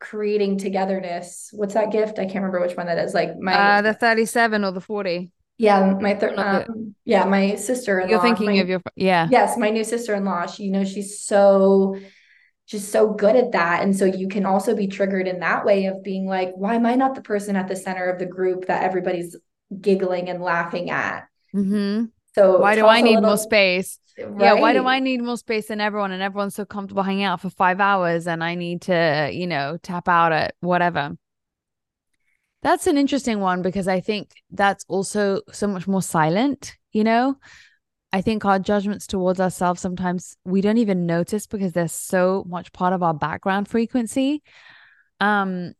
creating 0.00 0.58
togetherness. 0.58 1.48
What's 1.52 1.74
that 1.74 1.90
gift? 1.90 2.18
I 2.18 2.24
can't 2.24 2.36
remember 2.36 2.60
which 2.60 2.76
one 2.76 2.86
that 2.86 2.98
is. 2.98 3.14
Like 3.14 3.36
my 3.38 3.54
uh 3.54 3.82
the 3.82 3.94
37 3.94 4.64
or 4.64 4.70
the 4.70 4.80
40 4.80 5.32
yeah, 5.58 5.94
my 6.00 6.14
third 6.14 6.38
um, 6.38 6.94
yeah, 7.04 7.24
my 7.24 7.56
sister-in-law. 7.56 8.10
you're 8.10 8.22
thinking 8.22 8.46
my- 8.46 8.60
of 8.62 8.68
your 8.68 8.80
yeah 8.96 9.28
Yes, 9.30 9.58
my 9.58 9.70
new 9.70 9.84
sister-in-law, 9.84 10.46
she, 10.46 10.64
you 10.64 10.70
know, 10.70 10.84
she's 10.84 11.20
so 11.20 11.96
just 12.66 12.92
so 12.92 13.12
good 13.12 13.34
at 13.34 13.52
that. 13.52 13.82
And 13.82 13.96
so 13.96 14.04
you 14.04 14.28
can 14.28 14.44
also 14.46 14.76
be 14.76 14.86
triggered 14.88 15.26
in 15.26 15.40
that 15.40 15.64
way 15.64 15.86
of 15.86 16.02
being 16.02 16.26
like, 16.26 16.52
why 16.54 16.74
am 16.74 16.84
I 16.86 16.96
not 16.96 17.14
the 17.14 17.22
person 17.22 17.56
at 17.56 17.66
the 17.66 17.74
center 17.76 18.10
of 18.10 18.18
the 18.18 18.26
group 18.26 18.66
that 18.66 18.82
everybody's 18.82 19.36
giggling 19.80 20.28
and 20.28 20.42
laughing 20.42 20.90
at? 20.90 21.26
hmm 21.52 22.04
So 22.34 22.58
why 22.60 22.74
do 22.76 22.86
i 22.86 23.00
need 23.00 23.14
little- 23.16 23.30
more 23.30 23.38
space 23.38 23.98
yeah 24.18 24.52
why 24.52 24.72
do 24.74 24.84
i 24.86 24.98
need 25.00 25.22
more 25.22 25.36
space 25.38 25.68
than 25.68 25.80
everyone 25.80 26.12
and 26.12 26.22
everyone's 26.22 26.54
so 26.54 26.64
comfortable 26.64 27.02
hanging 27.02 27.24
out 27.24 27.40
for 27.40 27.50
five 27.50 27.80
hours 27.80 28.26
and 28.26 28.42
i 28.44 28.54
need 28.54 28.82
to 28.82 29.30
you 29.32 29.46
know 29.46 29.78
tap 29.82 30.08
out 30.08 30.32
at 30.32 30.54
whatever 30.60 31.16
that's 32.62 32.86
an 32.86 32.98
interesting 32.98 33.40
one 33.40 33.62
because 33.62 33.88
i 33.88 34.00
think 34.00 34.30
that's 34.50 34.84
also 34.88 35.40
so 35.52 35.66
much 35.66 35.86
more 35.86 36.02
silent 36.02 36.76
you 36.92 37.04
know? 37.04 37.36
I 38.10 38.22
think 38.22 38.44
our 38.46 38.58
judgments 38.58 39.06
towards 39.06 39.38
ourselves 39.38 39.82
sometimes 39.82 40.36
we 40.44 40.62
don't 40.62 40.78
even 40.78 41.04
notice 41.04 41.46
because 41.46 41.72
they're 41.74 41.88
so 41.88 42.44
much 42.48 42.72
part 42.72 42.94
of 42.94 43.02
our 43.02 43.12
background 43.12 43.68
frequency. 43.68 44.42
Um 45.20 45.74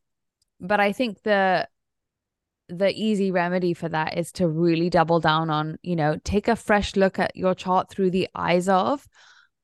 but 0.61 0.81
i 0.81 0.93
think 0.93 1.23
the 1.23 1.67
the 2.69 2.91
easy 2.91 3.31
remedy 3.31 3.73
for 3.73 3.88
that 3.88 4.19
is 4.19 4.31
to 4.33 4.47
really 4.47 4.91
double 4.91 5.21
down 5.21 5.49
on, 5.49 5.79
you 5.83 5.97
know, 5.97 6.19
take 6.23 6.49
a 6.49 6.57
fresh 6.57 6.97
look 6.97 7.19
at 7.19 7.35
your 7.35 7.55
chart 7.55 7.88
through 7.88 8.11
the 8.11 8.29
eyes 8.35 8.69
of 8.69 9.07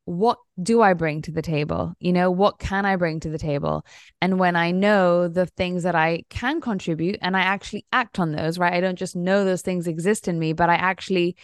what 0.04 0.38
do 0.62 0.82
I 0.82 0.92
bring 0.92 1.22
to 1.22 1.32
the 1.32 1.42
table? 1.42 1.94
You 1.98 2.12
know, 2.12 2.30
what 2.30 2.58
can 2.58 2.84
I 2.84 2.96
bring 2.96 3.20
to 3.20 3.30
the 3.30 3.38
table? 3.38 3.84
And 4.20 4.38
when 4.38 4.54
I 4.56 4.70
know 4.70 5.28
the 5.28 5.46
things 5.46 5.82
that 5.84 5.94
I 5.94 6.24
can 6.28 6.60
contribute 6.60 7.18
and 7.22 7.36
I 7.36 7.40
actually 7.40 7.86
act 7.92 8.18
on 8.18 8.32
those, 8.32 8.58
right? 8.58 8.74
I 8.74 8.80
don't 8.80 8.98
just 8.98 9.16
know 9.16 9.44
those 9.44 9.62
things 9.62 9.86
exist 9.86 10.28
in 10.28 10.38
me, 10.38 10.52
but 10.52 10.68
I 10.68 10.74
actually 10.74 11.36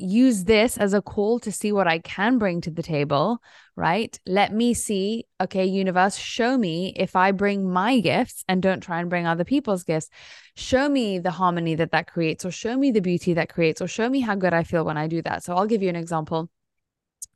use 0.00 0.44
this 0.44 0.78
as 0.78 0.94
a 0.94 1.02
call 1.02 1.40
to 1.40 1.50
see 1.50 1.72
what 1.72 1.88
I 1.88 1.98
can 1.98 2.38
bring 2.38 2.60
to 2.62 2.70
the 2.70 2.84
table, 2.84 3.40
right? 3.74 4.18
Let 4.26 4.52
me 4.52 4.72
see, 4.72 5.24
okay, 5.40 5.64
universe, 5.64 6.16
show 6.16 6.56
me 6.56 6.94
if 6.96 7.16
I 7.16 7.32
bring 7.32 7.68
my 7.68 7.98
gifts 7.98 8.44
and 8.48 8.62
don't 8.62 8.80
try 8.80 9.00
and 9.00 9.10
bring 9.10 9.26
other 9.26 9.44
people's 9.44 9.82
gifts. 9.82 10.08
Show 10.54 10.88
me 10.88 11.18
the 11.18 11.32
harmony 11.32 11.74
that 11.76 11.90
that 11.90 12.06
creates, 12.06 12.44
or 12.44 12.52
show 12.52 12.76
me 12.76 12.92
the 12.92 13.00
beauty 13.00 13.34
that 13.34 13.52
creates, 13.52 13.82
or 13.82 13.88
show 13.88 14.08
me 14.08 14.20
how 14.20 14.36
good 14.36 14.54
I 14.54 14.62
feel 14.62 14.84
when 14.84 14.96
I 14.96 15.08
do 15.08 15.20
that. 15.22 15.42
So 15.42 15.54
I'll 15.54 15.66
give 15.66 15.82
you 15.82 15.88
an 15.88 15.96
example. 15.96 16.48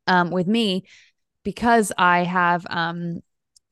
Um, 0.07 0.31
with 0.31 0.47
me, 0.47 0.85
because 1.45 1.93
I 1.97 2.25
have 2.25 2.67
um 2.71 3.21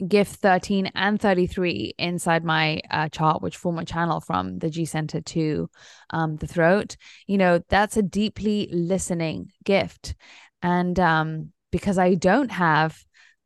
gift 0.07 0.37
13 0.37 0.87
and 0.95 1.21
33 1.21 1.95
inside 1.99 2.43
my 2.45 2.81
uh, 2.91 3.09
chart 3.11 3.43
which 3.43 3.57
form 3.57 3.79
a 3.79 3.85
channel 3.85 4.21
from 4.21 4.59
the 4.59 4.71
g 4.71 4.85
center 4.85 5.21
to 5.21 5.69
um, 6.11 6.37
the 6.37 6.47
throat. 6.47 6.97
You 7.27 7.39
know 7.39 7.61
that's 7.69 7.97
a 7.97 8.03
deeply 8.03 8.69
listening 8.73 9.53
gift. 9.65 10.15
And 10.63 10.99
um, 11.01 11.53
because 11.71 11.99
i 11.99 12.15
don't 12.15 12.51
have 12.51 12.99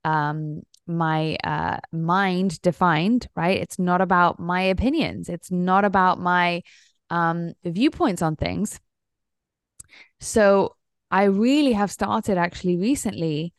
um, 0.05 0.63
my 0.87 1.37
uh, 1.45 1.79
mind 1.93 2.61
defined 2.63 3.27
right? 3.37 3.59
It's 3.61 3.79
not 3.79 4.01
about 4.01 4.39
my 4.39 4.63
opinions. 4.63 5.29
It's 5.29 5.51
not 5.51 5.85
about 5.85 6.21
my 6.21 6.63
um, 7.11 7.53
viewpoints 7.65 8.23
on 8.23 8.37
things. 8.37 8.81
So 10.21 10.77
i 11.15 11.25
really 11.25 11.73
have 11.73 11.91
started 11.91 12.37
actually 12.37 12.77
recently 12.77 13.55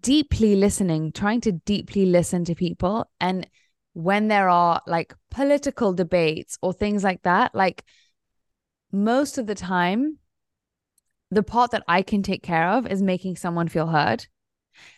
deeply 0.00 0.56
listening, 0.56 1.12
trying 1.12 1.40
to 1.42 1.52
deeply 1.52 2.06
listen 2.06 2.44
to 2.44 2.54
people. 2.54 3.10
And 3.20 3.48
when 3.94 4.28
there 4.28 4.48
are 4.48 4.80
like 4.86 5.14
political 5.30 5.92
debates 5.92 6.58
or 6.62 6.72
things 6.72 7.04
like 7.04 7.22
that, 7.22 7.54
like 7.54 7.84
most 8.90 9.38
of 9.38 9.46
the 9.46 9.54
time, 9.54 10.18
the 11.30 11.42
part 11.42 11.70
that 11.70 11.84
I 11.88 12.02
can 12.02 12.22
take 12.22 12.42
care 12.42 12.68
of 12.68 12.86
is 12.86 13.02
making 13.02 13.36
someone 13.36 13.68
feel 13.68 13.86
heard. 13.86 14.26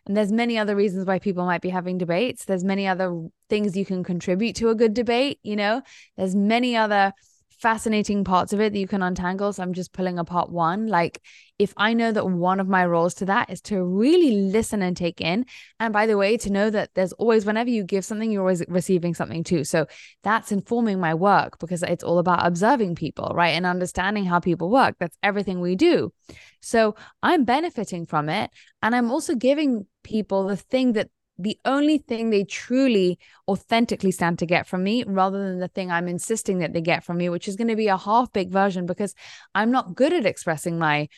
And 0.07 0.17
there's 0.17 0.33
many 0.33 0.59
other 0.59 0.77
reasons 0.77 1.07
why 1.07 1.19
people 1.19 1.45
might 1.45 1.63
be 1.63 1.69
having 1.69 1.99
debates. 1.99 2.45
There's 2.45 2.65
many 2.65 2.87
other 2.87 3.27
things 3.49 3.77
you 3.77 3.85
can 3.85 4.05
contribute 4.05 4.57
to 4.57 4.69
a 4.69 4.75
good 4.75 4.95
debate, 4.95 5.39
you 5.43 5.57
know? 5.57 5.83
There's 6.17 6.35
many 6.35 6.77
other 6.77 7.13
fascinating 7.59 8.25
parts 8.25 8.53
of 8.53 8.61
it 8.61 8.73
that 8.73 8.79
you 8.79 8.87
can 8.87 9.03
untangle. 9.03 9.53
So 9.53 9.63
I'm 9.63 9.73
just 9.73 9.93
pulling 9.93 10.19
apart 10.19 10.51
one. 10.51 10.87
Like, 10.87 11.21
if 11.59 11.73
I 11.77 11.95
know 11.95 12.11
that 12.11 12.27
one 12.27 12.59
of 12.59 12.69
my 12.69 12.85
roles 12.85 13.15
to 13.15 13.27
that 13.27 13.51
is 13.51 13.61
to 13.63 13.83
really 13.83 14.33
listen 14.51 14.83
and 14.83 14.97
take 14.97 15.21
in. 15.21 15.47
And 15.79 15.93
by 15.93 16.07
the 16.07 16.17
way, 16.17 16.37
to 16.39 16.51
know 16.51 16.69
that 16.71 16.91
there's 16.95 17.13
always, 17.13 17.47
whenever 17.47 17.71
you 17.71 17.85
give 17.85 18.05
something, 18.05 18.31
you're 18.31 18.43
always 18.43 18.65
receiving 18.69 19.15
something 19.15 19.45
too. 19.45 19.65
So 19.65 19.87
that's 20.23 20.51
informing 20.51 20.99
my 20.99 21.15
work 21.15 21.59
because 21.59 21.83
it's 21.83 22.05
all 22.05 22.19
about 22.19 22.47
observing 22.47 22.97
people, 22.97 23.33
right? 23.35 23.51
And 23.51 23.67
understanding 23.67 24.25
how 24.25 24.41
people 24.41 24.69
work. 24.69 24.97
That's 24.99 25.17
everything 25.23 25.61
we 25.61 25.77
do. 25.77 26.13
So 26.61 26.97
I'm 27.23 27.45
benefiting 27.45 28.07
from 28.07 28.29
it. 28.29 28.51
And 28.83 28.95
I'm 28.95 29.11
also 29.11 29.35
giving 29.35 29.87
people 30.03 30.49
the 30.49 30.57
thing 30.57 30.95
that 30.95 31.09
the 31.39 31.59
only 31.65 31.99
thing 31.99 32.31
they 32.31 32.45
truly 32.45 33.19
authentically 33.49 34.13
stand 34.13 34.39
to 34.39 34.47
get 34.47 34.67
from 34.67 34.85
me 34.85 35.05
rather 35.05 35.39
than 35.39 35.59
the 35.59 35.69
thing 35.69 35.91
I'm 35.91 36.09
insisting 36.09 36.59
that 36.59 36.73
they 36.73 36.81
get 36.81 37.05
from 37.05 37.17
me, 37.17 37.29
which 37.29 37.49
is 37.49 37.57
going 37.57 37.69
to 37.69 37.77
be 37.77 37.89
a 37.89 37.97
half 37.97 38.33
baked 38.33 38.53
version 38.53 38.87
because 38.87 39.15
I'm 39.55 39.71
not 39.73 39.95
good 39.95 40.13
at 40.13 40.27
expressing 40.27 40.79
my, 40.79 41.09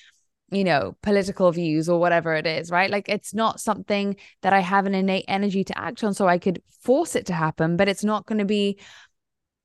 you 0.51 0.65
know, 0.65 0.97
political 1.03 1.53
views 1.53 1.89
or 1.89 2.01
whatever 2.01 2.35
it 2.35 2.47
is, 2.47 2.71
right? 2.71 2.91
Like 2.91 3.09
it's 3.09 3.35
not 3.35 3.61
something 3.61 4.17
that 4.41 4.55
I 4.55 4.61
have 4.61 4.87
an 4.87 4.95
innate 4.95 5.27
energy 5.29 5.65
to 5.65 5.79
act 5.79 6.03
on. 6.03 6.15
So 6.15 6.27
I 6.27 6.39
could 6.39 6.63
force 6.81 7.15
it 7.15 7.27
to 7.27 7.35
happen, 7.35 7.77
but 7.77 7.89
it's 7.89 8.05
not 8.05 8.25
going 8.25 8.39
to 8.39 8.47
be 8.47 8.79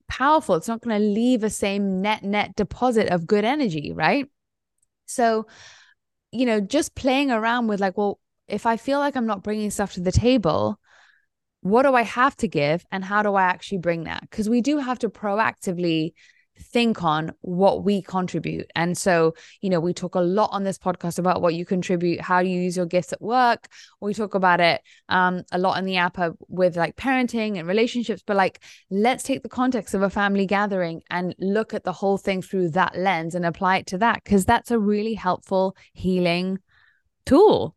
powerful. 0.09 0.55
It's 0.55 0.67
not 0.67 0.81
going 0.81 0.99
to 0.99 1.07
leave 1.07 1.43
a 1.43 1.49
same 1.49 2.01
net, 2.01 2.23
net 2.23 2.55
deposit 2.57 3.07
of 3.07 3.25
good 3.25 3.45
energy, 3.45 3.93
right? 3.93 4.27
So, 5.05 5.47
you 6.33 6.45
know, 6.45 6.59
just 6.59 6.93
playing 6.95 7.31
around 7.31 7.67
with 7.67 7.79
like, 7.79 7.97
well, 7.97 8.19
if 8.51 8.65
I 8.65 8.77
feel 8.77 8.99
like 8.99 9.15
I'm 9.15 9.25
not 9.25 9.43
bringing 9.43 9.71
stuff 9.71 9.93
to 9.93 10.01
the 10.01 10.11
table, 10.11 10.79
what 11.61 11.83
do 11.83 11.95
I 11.95 12.03
have 12.03 12.35
to 12.37 12.47
give 12.47 12.85
and 12.91 13.03
how 13.03 13.23
do 13.23 13.35
I 13.35 13.43
actually 13.43 13.79
bring 13.79 14.03
that? 14.05 14.21
Because 14.21 14.49
we 14.49 14.61
do 14.61 14.77
have 14.77 14.99
to 14.99 15.09
proactively 15.09 16.13
think 16.59 17.01
on 17.03 17.31
what 17.41 17.83
we 17.83 18.01
contribute. 18.03 18.69
And 18.75 18.95
so, 18.95 19.33
you 19.61 19.69
know, 19.69 19.79
we 19.79 19.93
talk 19.93 20.15
a 20.15 20.19
lot 20.19 20.49
on 20.51 20.63
this 20.63 20.77
podcast 20.77 21.17
about 21.17 21.41
what 21.41 21.55
you 21.55 21.65
contribute, 21.65 22.21
how 22.21 22.39
you 22.39 22.59
use 22.59 22.77
your 22.77 22.85
gifts 22.85 23.13
at 23.13 23.21
work. 23.21 23.67
We 23.99 24.13
talk 24.13 24.35
about 24.35 24.59
it 24.59 24.81
um, 25.09 25.43
a 25.51 25.57
lot 25.57 25.79
in 25.79 25.85
the 25.85 25.97
app 25.97 26.19
with 26.49 26.75
like 26.75 26.97
parenting 26.97 27.57
and 27.57 27.67
relationships. 27.67 28.21
But 28.25 28.37
like, 28.37 28.63
let's 28.91 29.23
take 29.23 29.41
the 29.41 29.49
context 29.49 29.95
of 29.95 30.03
a 30.03 30.09
family 30.09 30.45
gathering 30.45 31.01
and 31.09 31.33
look 31.39 31.73
at 31.73 31.83
the 31.83 31.93
whole 31.93 32.17
thing 32.17 32.43
through 32.43 32.71
that 32.71 32.95
lens 32.95 33.33
and 33.33 33.45
apply 33.45 33.77
it 33.77 33.87
to 33.87 33.97
that, 33.99 34.23
because 34.23 34.45
that's 34.45 34.71
a 34.71 34.77
really 34.77 35.15
helpful 35.15 35.75
healing 35.93 36.59
tool. 37.25 37.75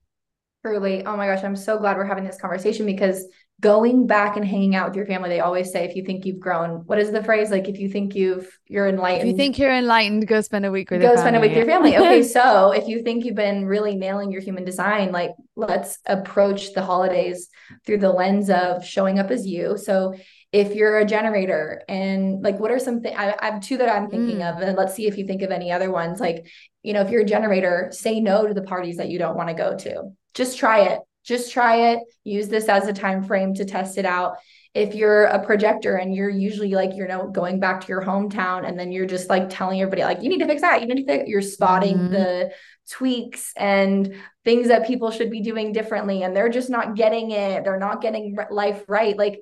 Truly. 0.64 1.04
Oh 1.04 1.14
my 1.14 1.26
gosh, 1.26 1.44
I'm 1.44 1.56
so 1.56 1.78
glad 1.78 1.98
we're 1.98 2.06
having 2.06 2.24
this 2.24 2.40
conversation 2.40 2.86
because 2.86 3.26
going 3.60 4.06
back 4.06 4.36
and 4.36 4.46
hanging 4.46 4.74
out 4.74 4.88
with 4.88 4.96
your 4.96 5.04
family, 5.04 5.28
they 5.28 5.40
always 5.40 5.70
say 5.70 5.84
if 5.84 5.94
you 5.94 6.02
think 6.02 6.24
you've 6.24 6.40
grown, 6.40 6.86
what 6.86 6.98
is 6.98 7.12
the 7.12 7.22
phrase? 7.22 7.50
Like 7.50 7.68
if 7.68 7.78
you 7.78 7.90
think 7.90 8.14
you've 8.14 8.58
you're 8.66 8.88
enlightened. 8.88 9.28
If 9.28 9.32
you 9.32 9.36
think 9.36 9.58
you're 9.58 9.74
enlightened, 9.74 10.26
go 10.26 10.40
spend 10.40 10.64
a 10.64 10.70
week 10.70 10.90
with 10.90 11.02
go 11.02 11.16
spend 11.16 11.36
a 11.36 11.40
week 11.40 11.50
with 11.50 11.58
your 11.58 11.66
family. 11.66 11.94
Okay. 11.96 12.22
so 12.38 12.72
if 12.72 12.88
you 12.88 13.02
think 13.02 13.26
you've 13.26 13.34
been 13.34 13.66
really 13.66 13.94
nailing 13.94 14.32
your 14.32 14.40
human 14.40 14.64
design, 14.64 15.12
like 15.12 15.32
let's 15.54 15.98
approach 16.06 16.72
the 16.72 16.82
holidays 16.82 17.50
through 17.84 17.98
the 17.98 18.10
lens 18.10 18.48
of 18.48 18.86
showing 18.86 19.18
up 19.18 19.30
as 19.30 19.46
you. 19.46 19.76
So 19.76 20.14
if 20.54 20.72
you're 20.72 20.98
a 20.98 21.04
generator 21.04 21.82
and 21.88 22.40
like 22.40 22.60
what 22.60 22.70
are 22.70 22.78
some 22.78 23.00
things 23.00 23.16
I, 23.18 23.34
I, 23.40 23.46
have 23.46 23.60
two 23.60 23.76
that 23.78 23.88
i'm 23.88 24.08
thinking 24.08 24.38
mm. 24.38 24.48
of 24.48 24.62
and 24.62 24.78
let's 24.78 24.94
see 24.94 25.08
if 25.08 25.18
you 25.18 25.26
think 25.26 25.42
of 25.42 25.50
any 25.50 25.72
other 25.72 25.90
ones. 25.90 26.20
Like 26.20 26.46
you 26.84 26.92
know 26.92 27.00
if 27.00 27.10
you're 27.10 27.22
a 27.22 27.26
generator 27.26 27.88
say 27.90 28.20
no 28.20 28.46
to 28.46 28.54
the 28.54 28.62
parties 28.62 28.98
that 28.98 29.08
you 29.08 29.18
don't 29.18 29.36
want 29.36 29.48
to 29.48 29.54
go 29.54 29.76
to. 29.76 30.12
Just 30.32 30.56
try 30.56 30.82
it. 30.82 31.00
Just 31.24 31.50
try 31.50 31.90
it. 31.90 32.00
Use 32.22 32.46
this 32.46 32.68
as 32.68 32.86
a 32.86 32.92
time 32.92 33.24
frame 33.24 33.54
to 33.54 33.64
test 33.64 33.98
it 33.98 34.06
out. 34.06 34.36
If 34.74 34.94
you're 34.94 35.24
a 35.24 35.44
projector 35.44 35.96
and 35.96 36.14
you're 36.14 36.30
usually 36.30 36.70
like 36.70 36.94
you 36.94 37.08
know 37.08 37.28
going 37.28 37.58
back 37.58 37.80
to 37.80 37.88
your 37.88 38.02
hometown 38.02 38.64
and 38.64 38.78
then 38.78 38.92
you're 38.92 39.06
just 39.06 39.28
like 39.28 39.50
telling 39.50 39.80
everybody 39.80 40.04
like 40.04 40.22
you 40.22 40.28
need 40.28 40.38
to 40.38 40.46
fix 40.46 40.60
that. 40.60 40.82
You 40.82 40.86
need 40.86 41.04
to 41.04 41.12
fix 41.12 41.28
you're 41.28 41.42
spotting 41.42 41.96
mm-hmm. 41.96 42.12
the 42.12 42.52
tweaks 42.88 43.52
and 43.56 44.14
things 44.44 44.68
that 44.68 44.86
people 44.86 45.10
should 45.10 45.32
be 45.32 45.40
doing 45.40 45.72
differently 45.72 46.22
and 46.22 46.36
they're 46.36 46.48
just 46.48 46.70
not 46.70 46.94
getting 46.94 47.32
it. 47.32 47.64
They're 47.64 47.80
not 47.80 48.00
getting 48.00 48.36
life 48.52 48.84
right. 48.86 49.18
Like 49.18 49.40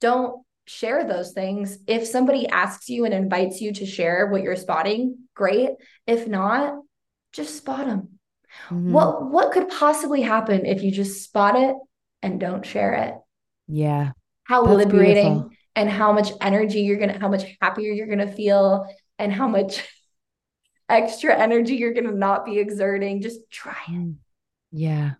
don't 0.00 0.44
share 0.66 1.04
those 1.04 1.32
things 1.32 1.78
if 1.86 2.06
somebody 2.06 2.48
asks 2.48 2.88
you 2.88 3.04
and 3.04 3.14
invites 3.14 3.60
you 3.60 3.72
to 3.72 3.86
share 3.86 4.28
what 4.28 4.42
you're 4.42 4.56
spotting 4.56 5.18
great 5.34 5.70
if 6.06 6.28
not 6.28 6.74
just 7.32 7.56
spot 7.56 7.86
them 7.86 8.20
Mm-hmm. 8.68 8.92
What 8.92 9.30
what 9.30 9.52
could 9.52 9.68
possibly 9.68 10.22
happen 10.22 10.66
if 10.66 10.82
you 10.82 10.90
just 10.90 11.22
spot 11.22 11.56
it 11.56 11.76
and 12.22 12.40
don't 12.40 12.64
share 12.64 12.94
it? 12.94 13.14
Yeah. 13.66 14.12
How 14.44 14.64
That's 14.64 14.76
liberating 14.76 15.32
beautiful. 15.34 15.50
and 15.76 15.88
how 15.88 16.12
much 16.12 16.32
energy 16.40 16.80
you're 16.80 16.98
going 16.98 17.12
to 17.12 17.18
how 17.18 17.28
much 17.28 17.44
happier 17.60 17.92
you're 17.92 18.06
going 18.06 18.26
to 18.26 18.32
feel 18.32 18.86
and 19.18 19.32
how 19.32 19.48
much 19.48 19.86
extra 20.88 21.36
energy 21.36 21.76
you're 21.76 21.94
going 21.94 22.06
to 22.06 22.16
not 22.16 22.44
be 22.44 22.58
exerting. 22.58 23.22
Just 23.22 23.40
try 23.50 23.76
it. 23.88 23.92
Mm. 23.92 24.16
Yeah. 24.72 25.12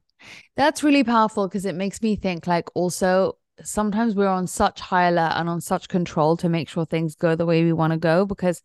That's 0.56 0.82
really 0.82 1.04
powerful 1.04 1.48
because 1.48 1.64
it 1.64 1.74
makes 1.74 2.02
me 2.02 2.16
think 2.16 2.46
like 2.46 2.68
also 2.74 3.38
sometimes 3.64 4.14
we're 4.14 4.28
on 4.28 4.46
such 4.46 4.80
high 4.80 5.08
alert 5.08 5.32
and 5.36 5.48
on 5.48 5.60
such 5.60 5.88
control 5.88 6.36
to 6.38 6.48
make 6.48 6.68
sure 6.68 6.84
things 6.84 7.14
go 7.14 7.34
the 7.34 7.46
way 7.46 7.64
we 7.64 7.72
want 7.72 7.92
to 7.92 7.98
go 7.98 8.24
because 8.24 8.62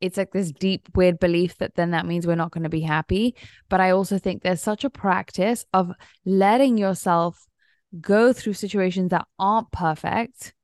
it's 0.00 0.16
like 0.16 0.32
this 0.32 0.52
deep 0.52 0.88
weird 0.94 1.18
belief 1.18 1.56
that 1.58 1.74
then 1.76 1.92
that 1.92 2.06
means 2.06 2.26
we're 2.26 2.34
not 2.34 2.50
going 2.50 2.64
to 2.64 2.68
be 2.68 2.80
happy. 2.80 3.34
But 3.68 3.80
i 3.80 3.90
also 3.90 4.18
think 4.18 4.42
there's 4.42 4.62
such 4.62 4.84
a 4.84 4.90
practice 4.90 5.64
of 5.72 5.92
letting 6.24 6.78
yourself 6.78 7.46
go 8.00 8.32
through 8.32 8.54
situations 8.54 9.10
that 9.10 9.26
aren't 9.38 9.70
perfect 9.72 10.54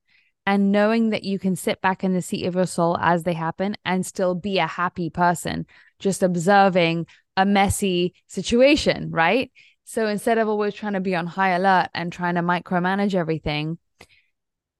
and 0.45 0.71
knowing 0.71 1.11
that 1.11 1.23
you 1.23 1.39
can 1.39 1.55
sit 1.55 1.81
back 1.81 2.03
in 2.03 2.13
the 2.13 2.21
seat 2.21 2.45
of 2.45 2.55
your 2.55 2.65
soul 2.65 2.97
as 2.99 3.23
they 3.23 3.33
happen 3.33 3.77
and 3.85 4.05
still 4.05 4.35
be 4.35 4.57
a 4.57 4.67
happy 4.67 5.09
person 5.09 5.65
just 5.99 6.23
observing 6.23 7.05
a 7.37 7.45
messy 7.45 8.13
situation 8.27 9.09
right 9.11 9.51
so 9.91 10.07
instead 10.07 10.37
of 10.37 10.47
always 10.47 10.73
trying 10.73 10.93
to 10.93 11.01
be 11.01 11.15
on 11.15 11.27
high 11.27 11.49
alert 11.49 11.89
and 11.93 12.13
trying 12.13 12.35
to 12.35 12.41
micromanage 12.41 13.13
everything 13.13 13.77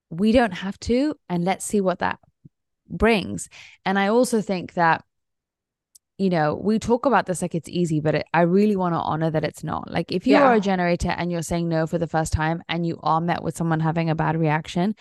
we 0.09 0.31
don't 0.31 0.53
have 0.53 0.79
to 0.79 1.15
and 1.27 1.43
let's 1.43 1.65
see 1.65 1.81
what 1.81 1.99
that 1.99 2.19
brings. 2.89 3.49
And 3.85 3.97
I 3.97 4.07
also 4.07 4.41
think 4.41 4.73
that, 4.73 5.03
you 6.17 6.29
know, 6.29 6.55
we 6.55 6.79
talk 6.79 7.05
about 7.05 7.25
this 7.25 7.41
like 7.41 7.55
it's 7.55 7.69
easy, 7.69 7.99
but 7.99 8.15
it, 8.15 8.27
I 8.33 8.41
really 8.41 8.75
want 8.75 8.93
to 8.93 8.99
honor 8.99 9.31
that 9.31 9.43
it's 9.43 9.63
not. 9.63 9.89
Like, 9.89 10.11
if 10.11 10.27
you 10.27 10.33
yeah. 10.33 10.43
are 10.43 10.53
a 10.53 10.59
generator 10.59 11.09
and 11.09 11.31
you're 11.31 11.41
saying 11.41 11.67
no 11.67 11.87
for 11.87 11.97
the 11.97 12.07
first 12.07 12.31
time 12.31 12.61
and 12.69 12.85
you 12.85 12.99
are 13.01 13.21
met 13.21 13.43
with 13.43 13.57
someone 13.57 13.79
having 13.79 14.09
a 14.09 14.15
bad 14.15 14.37
reaction, 14.37 14.95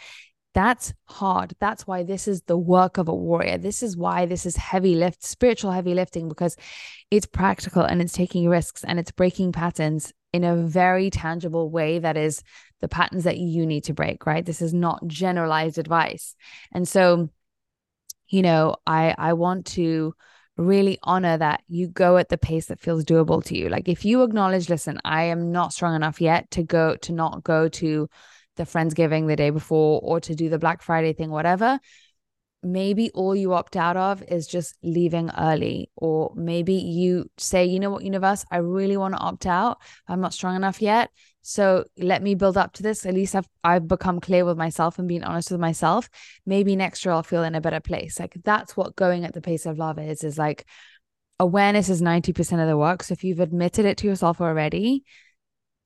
that's 0.52 0.92
hard. 1.04 1.54
That's 1.60 1.86
why 1.86 2.02
this 2.02 2.26
is 2.26 2.42
the 2.42 2.58
work 2.58 2.98
of 2.98 3.08
a 3.08 3.14
warrior. 3.14 3.58
This 3.58 3.82
is 3.82 3.96
why 3.96 4.26
this 4.26 4.46
is 4.46 4.56
heavy 4.56 4.94
lift, 4.94 5.22
spiritual 5.22 5.70
heavy 5.70 5.94
lifting, 5.94 6.28
because 6.28 6.56
it's 7.10 7.26
practical 7.26 7.82
and 7.82 8.02
it's 8.02 8.12
taking 8.12 8.48
risks 8.48 8.84
and 8.84 8.98
it's 8.98 9.12
breaking 9.12 9.52
patterns 9.52 10.12
in 10.32 10.44
a 10.44 10.56
very 10.56 11.10
tangible 11.10 11.70
way 11.70 11.98
that 11.98 12.16
is 12.16 12.42
the 12.80 12.88
patterns 12.88 13.24
that 13.24 13.38
you 13.38 13.66
need 13.66 13.84
to 13.84 13.94
break, 13.94 14.26
right? 14.26 14.44
This 14.44 14.62
is 14.62 14.74
not 14.74 15.06
generalized 15.06 15.78
advice. 15.78 16.34
And 16.72 16.86
so, 16.86 17.30
you 18.30 18.42
know 18.42 18.76
i 18.86 19.14
i 19.18 19.32
want 19.34 19.66
to 19.66 20.14
really 20.56 20.98
honor 21.02 21.36
that 21.36 21.62
you 21.68 21.88
go 21.88 22.16
at 22.16 22.28
the 22.28 22.38
pace 22.38 22.66
that 22.66 22.80
feels 22.80 23.04
doable 23.04 23.42
to 23.44 23.56
you 23.56 23.68
like 23.68 23.88
if 23.88 24.04
you 24.04 24.22
acknowledge 24.22 24.68
listen 24.68 24.98
i 25.04 25.24
am 25.24 25.52
not 25.52 25.72
strong 25.72 25.94
enough 25.94 26.20
yet 26.20 26.50
to 26.50 26.62
go 26.62 26.96
to 26.96 27.12
not 27.12 27.42
go 27.42 27.68
to 27.68 28.08
the 28.60 28.64
friendsgiving 28.64 29.26
the 29.26 29.36
day 29.36 29.50
before 29.50 30.00
or 30.02 30.20
to 30.20 30.34
do 30.34 30.48
the 30.48 30.58
black 30.58 30.82
friday 30.82 31.12
thing 31.12 31.30
whatever 31.30 31.80
maybe 32.62 33.10
all 33.12 33.34
you 33.34 33.54
opt 33.54 33.76
out 33.76 33.96
of 33.96 34.22
is 34.28 34.46
just 34.46 34.76
leaving 34.82 35.30
early. 35.38 35.90
Or 35.96 36.32
maybe 36.36 36.74
you 36.74 37.30
say 37.38 37.64
you 37.64 37.80
know 37.80 37.90
what 37.90 38.04
universe? 38.04 38.44
I 38.50 38.58
really 38.58 38.96
want 38.96 39.14
to 39.14 39.20
opt 39.20 39.46
out. 39.46 39.78
I'm 40.06 40.20
not 40.20 40.34
strong 40.34 40.56
enough 40.56 40.82
yet. 40.82 41.10
So 41.42 41.84
let 41.96 42.22
me 42.22 42.34
build 42.34 42.58
up 42.58 42.74
to 42.74 42.82
this. 42.82 43.06
At 43.06 43.14
least 43.14 43.34
i've 43.34 43.48
i've 43.64 43.88
become 43.88 44.20
clear 44.20 44.44
with 44.44 44.58
myself 44.58 44.98
and 44.98 45.08
being 45.08 45.24
honest 45.24 45.50
with 45.50 45.60
myself. 45.60 46.10
Maybe 46.44 46.76
next 46.76 47.04
year 47.04 47.12
i'll 47.12 47.22
feel 47.22 47.44
in 47.44 47.54
a 47.54 47.60
better 47.60 47.80
place. 47.80 48.20
Like 48.20 48.36
that's 48.44 48.76
what 48.76 48.96
going 48.96 49.24
at 49.24 49.32
the 49.32 49.40
pace 49.40 49.64
of 49.66 49.78
love 49.78 49.98
is 49.98 50.22
is 50.22 50.36
like 50.36 50.66
awareness 51.38 51.88
is 51.88 52.02
90% 52.02 52.60
of 52.60 52.68
the 52.68 52.76
work. 52.76 53.02
So 53.02 53.12
if 53.12 53.24
you've 53.24 53.40
admitted 53.40 53.86
it 53.86 53.96
to 53.98 54.06
yourself 54.06 54.40
already 54.40 55.04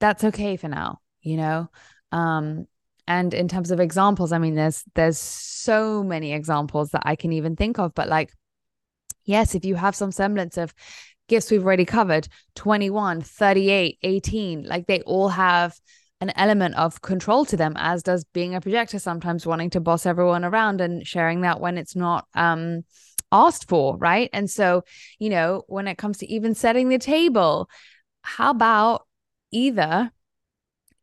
that's 0.01 0.25
okay 0.25 0.57
for 0.57 0.69
now 0.69 0.99
you 1.23 1.37
know 1.37 1.69
um 2.15 2.67
and 3.07 3.35
in 3.35 3.49
terms 3.49 3.71
of 3.71 3.81
examples 3.81 4.33
i 4.33 4.39
mean 4.39 4.55
there's 4.55 4.85
there's 4.95 5.19
so 5.19 6.03
many 6.03 6.33
examples 6.33 6.91
that 6.91 7.03
i 7.05 7.17
can 7.17 7.33
even 7.33 7.57
think 7.57 7.79
of 7.79 7.95
but 7.95 8.09
like 8.09 8.33
yes 9.25 9.55
if 9.55 9.65
you 9.65 9.75
have 9.75 9.95
some 9.95 10.13
semblance 10.13 10.57
of 10.57 10.73
gifts 11.29 11.51
we've 11.51 11.65
already 11.65 11.85
covered 11.85 12.29
21 12.55 13.21
38 13.21 13.99
18 14.03 14.63
like 14.63 14.87
they 14.87 15.01
all 15.03 15.29
have 15.29 15.79
an 16.21 16.33
element 16.37 16.75
of 16.77 17.03
control 17.03 17.45
to 17.45 17.57
them 17.57 17.75
as 17.77 18.03
does 18.03 18.25
being 18.33 18.55
a 18.55 18.61
projector 18.61 18.99
sometimes 18.99 19.45
wanting 19.45 19.71
to 19.71 19.81
boss 19.81 20.07
everyone 20.07 20.45
around 20.45 20.81
and 20.81 21.07
sharing 21.07 21.41
that 21.41 21.61
when 21.61 21.77
it's 21.77 21.97
not 21.97 22.27
um 22.35 22.85
asked 23.33 23.69
for 23.69 23.97
right? 23.97 24.31
And 24.33 24.49
so 24.49 24.85
you 25.19 25.29
know 25.29 25.65
when 25.67 25.89
it 25.89 25.99
comes 25.99 26.19
to 26.19 26.27
even 26.27 26.55
setting 26.55 26.89
the 26.89 26.99
table 26.99 27.69
how 28.23 28.51
about 28.51 29.07
either 29.51 30.11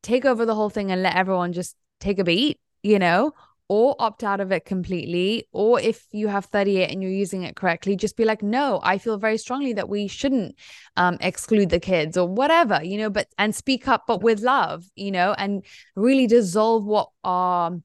take 0.04 0.26
over 0.26 0.46
the 0.46 0.56
whole 0.56 0.70
thing 0.70 0.92
and 0.92 1.04
let 1.04 1.16
everyone 1.16 1.54
just 1.54 1.76
take 2.00 2.20
a 2.20 2.24
beat, 2.24 2.60
you 2.84 3.00
know, 3.00 3.34
or 3.70 3.96
opt 4.00 4.24
out 4.24 4.42
of 4.42 4.52
it 4.52 4.66
completely. 4.66 5.48
Or 5.54 5.80
if 5.80 6.06
you 6.12 6.28
have 6.28 6.46
38 6.46 6.92
and 6.92 7.02
you're 7.02 7.12
using 7.12 7.44
it 7.44 7.56
correctly, 7.56 7.96
just 7.96 8.18
be 8.18 8.26
like, 8.26 8.44
no, 8.44 8.82
I 8.84 8.98
feel 8.98 9.18
very 9.18 9.38
strongly 9.38 9.74
that 9.74 9.88
we 9.88 10.08
shouldn't 10.08 10.56
um, 10.98 11.18
exclude 11.22 11.70
the 11.70 11.80
kids 11.80 12.18
or 12.18 12.28
whatever, 12.28 12.84
you 12.84 12.98
know, 12.98 13.10
but 13.10 13.28
and 13.38 13.56
speak 13.56 13.88
up, 13.88 14.04
but 14.08 14.22
with 14.22 14.42
love, 14.42 14.84
you 14.96 15.12
know, 15.12 15.34
and 15.38 15.64
really 15.96 16.28
dissolve 16.28 16.86
what 16.86 17.10
our 17.24 17.80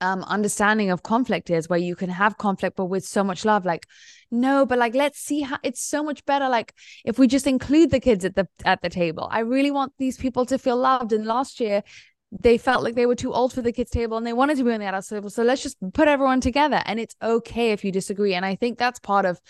um, 0.00 0.22
understanding 0.24 0.90
of 0.90 1.02
conflict 1.02 1.50
is, 1.50 1.68
where 1.68 1.78
you 1.78 1.96
can 1.96 2.10
have 2.10 2.38
conflict, 2.38 2.76
but 2.76 2.86
with 2.86 3.04
so 3.04 3.24
much 3.24 3.44
love. 3.44 3.64
Like, 3.66 3.86
no, 4.30 4.66
but 4.66 4.78
like, 4.78 4.94
let's 4.94 5.18
see 5.18 5.40
how 5.40 5.58
it's 5.62 5.82
so 5.82 6.02
much 6.02 6.24
better. 6.24 6.48
Like, 6.48 6.74
if 7.04 7.18
we 7.18 7.26
just 7.26 7.46
include 7.46 7.90
the 7.90 8.00
kids 8.00 8.24
at 8.24 8.34
the 8.34 8.46
at 8.64 8.82
the 8.82 8.90
table, 8.90 9.28
I 9.30 9.40
really 9.40 9.70
want 9.70 9.92
these 9.98 10.16
people 10.16 10.44
to 10.46 10.58
feel 10.58 10.76
loved. 10.76 11.12
And 11.12 11.24
last 11.26 11.60
year, 11.60 11.82
they 12.30 12.58
felt 12.58 12.84
like 12.84 12.94
they 12.94 13.06
were 13.06 13.14
too 13.14 13.32
old 13.32 13.52
for 13.52 13.62
the 13.62 13.72
kids 13.72 13.90
table 13.90 14.16
and 14.16 14.26
they 14.26 14.34
wanted 14.34 14.56
to 14.58 14.64
be 14.64 14.72
on 14.72 14.80
the 14.80 14.86
adult 14.86 15.08
table. 15.08 15.30
So 15.30 15.42
let's 15.42 15.62
just 15.62 15.78
put 15.94 16.08
everyone 16.08 16.40
together 16.40 16.82
and 16.84 17.00
it's 17.00 17.16
okay 17.22 17.72
if 17.72 17.84
you 17.84 17.92
disagree. 17.92 18.34
And 18.34 18.44
i 18.44 18.54
think 18.54 18.78
that's 18.78 18.98
part 18.98 19.24
of 19.24 19.40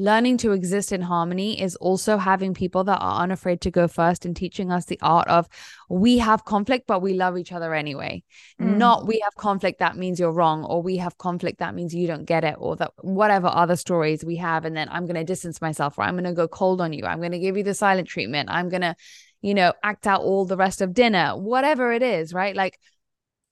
learning 0.00 0.38
to 0.38 0.52
exist 0.52 0.92
in 0.92 1.02
harmony 1.02 1.60
is 1.60 1.74
also 1.76 2.16
having 2.16 2.54
people 2.54 2.84
that 2.84 2.98
are 2.98 3.20
unafraid 3.20 3.60
to 3.60 3.70
go 3.70 3.88
first 3.88 4.24
and 4.24 4.36
teaching 4.36 4.70
us 4.70 4.84
the 4.84 4.98
art 5.02 5.26
of 5.26 5.48
we 5.90 6.18
have 6.18 6.44
conflict 6.44 6.86
but 6.86 7.02
we 7.02 7.14
love 7.14 7.36
each 7.36 7.50
other 7.50 7.74
anyway. 7.74 8.22
Mm. 8.60 8.76
not 8.76 9.06
we 9.08 9.20
have 9.24 9.34
conflict 9.34 9.80
that 9.80 9.96
means 9.96 10.20
you're 10.20 10.32
wrong 10.32 10.64
or 10.64 10.80
we 10.82 10.98
have 10.98 11.18
conflict 11.18 11.58
that 11.58 11.74
means 11.74 11.92
you 11.92 12.06
don't 12.06 12.24
get 12.24 12.44
it 12.44 12.54
or 12.58 12.76
that 12.76 12.92
whatever 12.98 13.48
other 13.48 13.74
stories 13.74 14.24
we 14.24 14.36
have 14.36 14.64
and 14.64 14.76
then 14.76 14.88
i'm 14.90 15.04
going 15.04 15.16
to 15.16 15.24
distance 15.24 15.60
myself 15.60 15.98
or 15.98 16.02
i'm 16.02 16.14
going 16.14 16.24
to 16.24 16.32
go 16.32 16.46
cold 16.46 16.80
on 16.80 16.92
you 16.92 17.04
i'm 17.04 17.18
going 17.18 17.32
to 17.32 17.38
give 17.38 17.56
you 17.56 17.64
the 17.64 17.74
silent 17.74 18.06
treatment 18.06 18.48
i'm 18.50 18.68
going 18.68 18.82
to 18.82 18.94
you 19.42 19.54
know, 19.54 19.72
act 19.82 20.06
out 20.06 20.22
all 20.22 20.44
the 20.44 20.56
rest 20.56 20.80
of 20.80 20.94
dinner, 20.94 21.36
whatever 21.36 21.92
it 21.92 22.02
is, 22.02 22.32
right? 22.32 22.56
Like, 22.56 22.78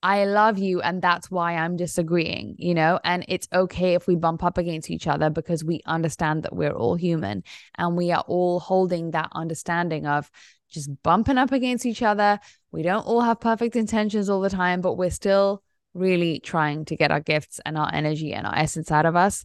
I 0.03 0.25
love 0.25 0.59
you, 0.59 0.81
and 0.83 1.01
that's 1.01 1.31
why 1.31 1.57
I'm 1.57 1.77
disagreeing, 1.77 2.55
you 2.59 2.75
know, 2.75 3.01
and 3.03 3.25
it's 3.29 3.49
okay 3.53 3.95
if 3.95 4.07
we 4.07 4.15
bump 4.15 4.45
up 4.45 4.59
against 4.59 4.91
each 4.91 5.07
other 5.07 5.31
because 5.31 5.65
we 5.65 5.81
understand 5.87 6.43
that 6.43 6.55
we're 6.55 6.73
all 6.73 6.95
human 6.95 7.43
and 7.77 7.97
we 7.97 8.13
are 8.13 8.25
all 8.29 8.61
holding 8.61 9.13
that 9.13 9.31
understanding 9.33 10.07
of 10.07 10.31
just 10.69 10.91
bumping 11.03 11.39
up 11.39 11.51
against 11.51 11.87
each 11.87 12.03
other. 12.03 12.39
We 12.71 12.83
don't 12.83 13.07
all 13.07 13.23
have 13.23 13.41
perfect 13.41 13.75
intentions 13.75 14.29
all 14.29 14.41
the 14.41 14.51
time, 14.51 14.81
but 14.81 14.95
we're 14.95 15.11
still 15.11 15.63
really 15.95 16.41
trying 16.41 16.85
to 16.85 16.97
get 16.97 17.11
our 17.11 17.21
gifts 17.21 17.59
and 17.65 17.79
our 17.79 17.91
energy 17.93 18.33
and 18.33 18.47
our 18.47 18.55
essence 18.55 18.93
out 18.93 19.07
of 19.07 19.17
us. 19.17 19.45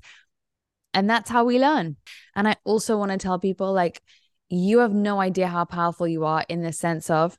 And 0.94 1.10
that's 1.10 1.30
how 1.30 1.46
we 1.46 1.60
learn. 1.60 1.96
And 2.36 2.48
I 2.48 2.58
also 2.66 2.98
want 2.98 3.12
to 3.12 3.18
tell 3.18 3.40
people 3.40 3.72
like, 3.72 4.02
you 4.52 4.80
have 4.80 4.94
no 4.94 5.20
idea 5.20 5.48
how 5.48 5.66
powerful 5.66 6.08
you 6.08 6.26
are 6.26 6.46
in 6.50 6.62
the 6.62 6.74
sense 6.74 7.10
of 7.10 7.38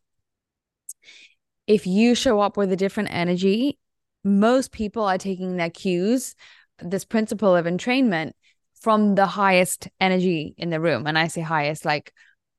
if 1.66 1.87
you 1.87 2.14
show 2.14 2.40
up 2.40 2.57
with 2.57 2.72
a 2.72 2.77
different 2.77 3.11
energy, 3.12 3.79
most 4.25 4.72
people 4.72 5.05
are 5.05 5.18
taking 5.18 5.57
their 5.57 5.70
cues, 5.70 6.35
this 6.81 7.05
principle 7.05 7.55
of 7.55 7.66
entrainment 7.66 8.33
from 8.81 9.14
the 9.14 9.27
highest 9.27 9.88
energy 10.01 10.55
in 10.59 10.70
the 10.70 10.81
room. 10.81 11.07
And 11.07 11.18
I 11.18 11.29
say 11.29 11.40
highest, 11.40 11.85
like 11.85 12.12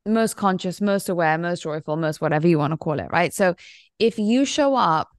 most 0.06 0.38
conscious, 0.38 0.82
most 0.82 1.10
aware, 1.10 1.38
most 1.38 1.64
joyful, 1.64 1.98
most 1.98 2.22
whatever 2.22 2.48
you 2.48 2.58
want 2.58 2.72
to 2.72 2.78
call 2.78 3.00
it, 3.00 3.08
right? 3.12 3.34
So 3.34 3.56
if 4.00 4.20
you 4.20 4.46
show 4.46 4.76
up 4.76 5.10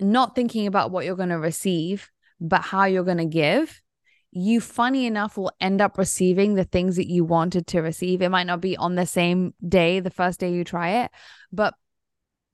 not 0.00 0.34
thinking 0.34 0.66
about 0.66 0.90
what 0.90 1.04
you're 1.04 1.16
going 1.16 1.28
to 1.30 1.38
receive, 1.38 2.08
but 2.40 2.60
how 2.62 2.84
you're 2.84 3.04
going 3.04 3.18
to 3.18 3.24
give, 3.24 3.80
you 4.30 4.60
funny 4.60 5.06
enough 5.06 5.36
will 5.36 5.52
end 5.60 5.80
up 5.80 5.96
receiving 5.98 6.54
the 6.54 6.64
things 6.64 6.96
that 6.96 7.08
you 7.08 7.24
wanted 7.24 7.66
to 7.68 7.80
receive. 7.80 8.22
It 8.22 8.28
might 8.28 8.46
not 8.46 8.60
be 8.60 8.76
on 8.76 8.94
the 8.94 9.06
same 9.06 9.54
day, 9.66 10.00
the 10.00 10.10
first 10.10 10.38
day 10.40 10.52
you 10.52 10.64
try 10.64 11.04
it, 11.04 11.10
but 11.50 11.74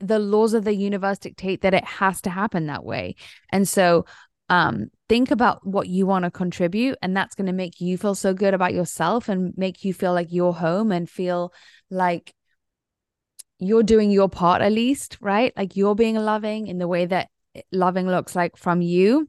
the 0.00 0.18
laws 0.18 0.54
of 0.54 0.64
the 0.64 0.74
universe 0.74 1.18
dictate 1.18 1.62
that 1.62 1.74
it 1.74 1.84
has 1.84 2.20
to 2.22 2.30
happen 2.30 2.66
that 2.66 2.84
way. 2.84 3.16
And 3.50 3.68
so 3.68 4.06
um 4.50 4.88
think 5.08 5.30
about 5.30 5.66
what 5.66 5.88
you 5.88 6.04
want 6.04 6.24
to 6.24 6.30
contribute 6.30 6.98
and 7.00 7.16
that's 7.16 7.34
going 7.34 7.46
to 7.46 7.52
make 7.52 7.80
you 7.80 7.96
feel 7.96 8.14
so 8.14 8.34
good 8.34 8.52
about 8.52 8.74
yourself 8.74 9.30
and 9.30 9.54
make 9.56 9.84
you 9.84 9.94
feel 9.94 10.12
like 10.12 10.28
you're 10.30 10.52
home 10.52 10.92
and 10.92 11.08
feel 11.08 11.50
like 11.90 12.34
you're 13.58 13.82
doing 13.82 14.10
your 14.10 14.28
part 14.28 14.60
at 14.60 14.72
least, 14.72 15.16
right? 15.20 15.52
Like 15.56 15.76
you're 15.76 15.94
being 15.94 16.16
loving 16.16 16.66
in 16.66 16.78
the 16.78 16.88
way 16.88 17.06
that 17.06 17.30
loving 17.72 18.06
looks 18.06 18.36
like 18.36 18.56
from 18.56 18.82
you 18.82 19.28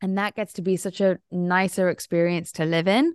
and 0.00 0.18
that 0.18 0.36
gets 0.36 0.52
to 0.54 0.62
be 0.62 0.76
such 0.76 1.00
a 1.00 1.18
nicer 1.30 1.88
experience 1.88 2.52
to 2.52 2.64
live 2.64 2.88
in, 2.88 3.14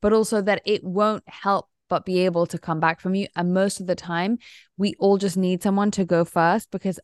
but 0.00 0.12
also 0.12 0.40
that 0.42 0.62
it 0.64 0.84
won't 0.84 1.28
help 1.28 1.68
but 1.88 2.04
be 2.04 2.20
able 2.20 2.46
to 2.46 2.58
come 2.58 2.80
back 2.80 3.00
from 3.00 3.14
you. 3.14 3.26
And 3.34 3.52
most 3.52 3.80
of 3.80 3.86
the 3.86 3.96
time, 3.96 4.38
we 4.78 4.94
all 4.98 5.18
just 5.18 5.36
need 5.36 5.62
someone 5.62 5.90
to 5.92 6.04
go 6.04 6.24
first 6.24 6.70
because 6.70 7.00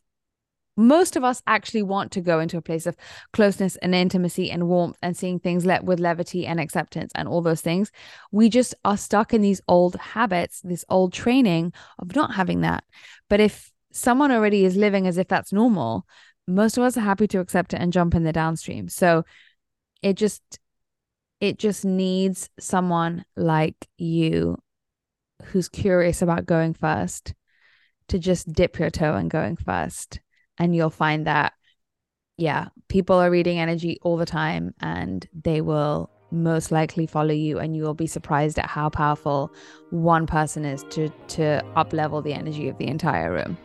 most 0.76 1.16
of 1.16 1.24
us 1.24 1.42
actually 1.46 1.82
want 1.82 2.12
to 2.12 2.20
go 2.20 2.38
into 2.38 2.58
a 2.58 2.62
place 2.62 2.86
of 2.86 2.96
closeness 3.32 3.76
and 3.76 3.94
intimacy 3.94 4.50
and 4.50 4.68
warmth 4.68 4.96
and 5.02 5.16
seeing 5.16 5.38
things 5.38 5.64
let 5.64 5.84
with 5.84 5.98
levity 5.98 6.46
and 6.46 6.60
acceptance 6.60 7.10
and 7.14 7.26
all 7.26 7.40
those 7.40 7.62
things. 7.62 7.90
We 8.30 8.48
just 8.48 8.74
are 8.84 8.96
stuck 8.96 9.32
in 9.32 9.40
these 9.40 9.62
old 9.68 9.96
habits, 9.96 10.60
this 10.62 10.84
old 10.88 11.12
training 11.12 11.72
of 11.98 12.14
not 12.14 12.34
having 12.34 12.60
that. 12.60 12.84
But 13.28 13.40
if 13.40 13.72
someone 13.90 14.30
already 14.30 14.64
is 14.64 14.76
living 14.76 15.06
as 15.06 15.16
if 15.16 15.28
that's 15.28 15.52
normal, 15.52 16.06
most 16.46 16.76
of 16.76 16.84
us 16.84 16.96
are 16.96 17.00
happy 17.00 17.26
to 17.28 17.40
accept 17.40 17.74
it 17.74 17.80
and 17.80 17.92
jump 17.92 18.14
in 18.14 18.24
the 18.24 18.32
downstream. 18.32 18.88
So 18.88 19.24
it 20.02 20.16
just 20.16 20.42
it 21.40 21.58
just 21.58 21.84
needs 21.84 22.48
someone 22.58 23.24
like 23.36 23.88
you 23.98 24.56
who's 25.44 25.68
curious 25.68 26.22
about 26.22 26.46
going 26.46 26.72
first 26.72 27.34
to 28.08 28.18
just 28.18 28.50
dip 28.52 28.78
your 28.78 28.90
toe 28.90 29.14
and 29.14 29.30
going 29.30 29.56
first 29.56 30.20
and 30.58 30.74
you'll 30.74 30.90
find 30.90 31.26
that 31.26 31.52
yeah 32.38 32.68
people 32.88 33.16
are 33.16 33.30
reading 33.30 33.58
energy 33.58 33.98
all 34.02 34.16
the 34.16 34.26
time 34.26 34.72
and 34.80 35.28
they 35.42 35.60
will 35.60 36.08
most 36.30 36.72
likely 36.72 37.06
follow 37.06 37.34
you 37.34 37.58
and 37.58 37.76
you 37.76 37.82
will 37.82 37.94
be 37.94 38.06
surprised 38.06 38.58
at 38.58 38.66
how 38.66 38.88
powerful 38.88 39.52
one 39.90 40.26
person 40.26 40.64
is 40.64 40.84
to 40.90 41.08
to 41.28 41.62
up 41.76 41.92
level 41.92 42.22
the 42.22 42.32
energy 42.32 42.68
of 42.68 42.78
the 42.78 42.86
entire 42.86 43.32
room 43.32 43.58